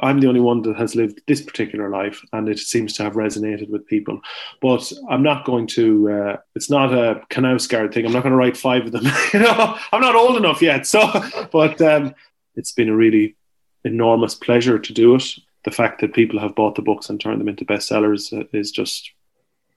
I'm 0.00 0.20
the 0.20 0.28
only 0.28 0.40
one 0.40 0.62
that 0.62 0.76
has 0.76 0.94
lived 0.94 1.20
this 1.26 1.42
particular 1.42 1.88
life, 1.88 2.24
and 2.32 2.48
it 2.48 2.58
seems 2.58 2.92
to 2.94 3.02
have 3.02 3.14
resonated 3.14 3.68
with 3.68 3.86
people. 3.86 4.20
But 4.60 4.92
I'm 5.08 5.22
not 5.22 5.44
going 5.44 5.66
to. 5.68 6.10
Uh, 6.10 6.36
it's 6.54 6.70
not 6.70 6.92
a 6.92 7.22
Knausgaard 7.30 7.92
thing. 7.92 8.06
I'm 8.06 8.12
not 8.12 8.22
going 8.22 8.32
to 8.32 8.36
write 8.36 8.56
five 8.56 8.86
of 8.86 8.92
them. 8.92 9.04
you 9.32 9.40
know, 9.40 9.78
I'm 9.92 10.00
not 10.00 10.14
old 10.14 10.36
enough 10.36 10.62
yet. 10.62 10.86
So, 10.86 11.08
but 11.52 11.80
um, 11.80 12.14
it's 12.56 12.72
been 12.72 12.88
a 12.88 12.96
really 12.96 13.36
enormous 13.84 14.34
pleasure 14.34 14.78
to 14.78 14.92
do 14.92 15.14
it. 15.14 15.24
The 15.64 15.70
fact 15.70 16.00
that 16.00 16.14
people 16.14 16.40
have 16.40 16.54
bought 16.54 16.74
the 16.74 16.82
books 16.82 17.08
and 17.08 17.20
turned 17.20 17.40
them 17.40 17.48
into 17.48 17.64
bestsellers 17.64 18.32
is 18.52 18.70
just 18.70 19.12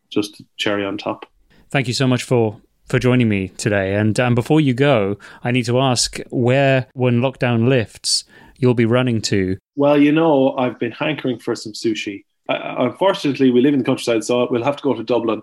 just 0.10 0.42
cherry 0.58 0.86
on 0.86 0.98
top. 0.98 1.26
Thank 1.70 1.88
you 1.88 1.94
so 1.94 2.08
much 2.08 2.24
for 2.24 2.62
for 2.86 3.00
joining 3.00 3.30
me 3.30 3.50
today. 3.50 3.96
And 3.96 4.20
um, 4.20 4.36
before 4.36 4.62
you 4.62 4.74
go, 4.74 5.18
I 5.44 5.52
need 5.52 5.66
to 5.66 5.80
ask 5.80 6.20
where, 6.30 6.88
when 6.94 7.20
lockdown 7.20 7.68
lifts, 7.68 8.26
you'll 8.58 8.74
be 8.74 8.86
running 8.86 9.22
to. 9.22 9.58
Well, 9.76 9.98
you 9.98 10.12
know, 10.12 10.56
I've 10.58 10.80
been 10.80 10.92
hankering 10.92 11.40
for 11.40 11.56
some 11.56 11.74
sushi. 11.74 12.26
Uh, 12.48 12.76
unfortunately, 12.80 13.52
we 13.52 13.62
live 13.62 13.74
in 13.74 13.80
the 13.80 13.86
countryside, 13.86 14.24
so 14.24 14.48
we'll 14.50 14.64
have 14.64 14.78
to 14.78 14.84
go 14.84 14.94
to 14.94 15.04
Dublin. 15.04 15.42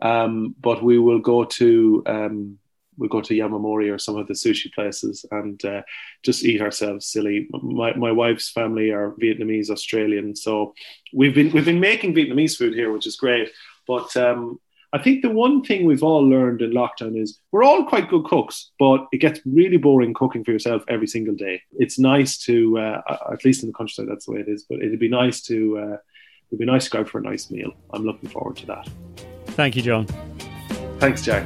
Um, 0.00 0.54
but 0.60 0.82
we 0.82 0.98
will 0.98 1.20
go 1.20 1.44
to 1.44 2.02
um, 2.06 2.58
we 2.96 3.08
go 3.08 3.20
to 3.20 3.34
Yamamori 3.34 3.92
or 3.92 3.98
some 3.98 4.16
of 4.16 4.28
the 4.28 4.34
sushi 4.34 4.72
places 4.72 5.24
and 5.30 5.64
uh, 5.64 5.82
just 6.22 6.44
eat 6.44 6.60
ourselves 6.60 7.06
silly. 7.06 7.48
My, 7.52 7.94
my 7.94 8.12
wife's 8.12 8.50
family 8.50 8.90
are 8.90 9.14
Vietnamese 9.20 9.70
Australian, 9.70 10.36
so 10.36 10.74
we've 11.12 11.34
been 11.34 11.50
we've 11.52 11.64
been 11.64 11.80
making 11.80 12.14
Vietnamese 12.14 12.56
food 12.56 12.74
here, 12.74 12.92
which 12.92 13.06
is 13.06 13.16
great. 13.16 13.50
But 13.86 14.16
um, 14.16 14.60
I 14.94 15.02
think 15.02 15.22
the 15.22 15.30
one 15.30 15.64
thing 15.64 15.86
we've 15.86 16.04
all 16.04 16.22
learned 16.22 16.62
in 16.62 16.70
lockdown 16.70 17.20
is 17.20 17.40
we're 17.50 17.64
all 17.64 17.84
quite 17.84 18.08
good 18.08 18.24
cooks, 18.26 18.70
but 18.78 19.08
it 19.10 19.18
gets 19.18 19.40
really 19.44 19.76
boring 19.76 20.14
cooking 20.14 20.44
for 20.44 20.52
yourself 20.52 20.84
every 20.86 21.08
single 21.08 21.34
day. 21.34 21.60
It's 21.72 21.98
nice 21.98 22.38
to, 22.44 22.78
uh, 22.78 23.02
at 23.32 23.44
least 23.44 23.64
in 23.64 23.70
the 23.70 23.74
countryside, 23.74 24.06
that's 24.08 24.26
the 24.26 24.32
way 24.32 24.38
it 24.38 24.48
is. 24.48 24.64
But 24.70 24.78
it'd 24.82 25.00
be 25.00 25.08
nice 25.08 25.42
to, 25.42 25.78
uh, 25.78 25.96
it'd 26.48 26.60
be 26.60 26.64
nice 26.64 26.84
to 26.84 26.90
go 26.90 27.00
out 27.00 27.08
for 27.08 27.18
a 27.18 27.22
nice 27.22 27.50
meal. 27.50 27.72
I'm 27.92 28.04
looking 28.04 28.28
forward 28.28 28.56
to 28.58 28.66
that. 28.66 28.88
Thank 29.46 29.74
you, 29.74 29.82
John. 29.82 30.06
Thanks, 31.00 31.22
Jack. 31.22 31.44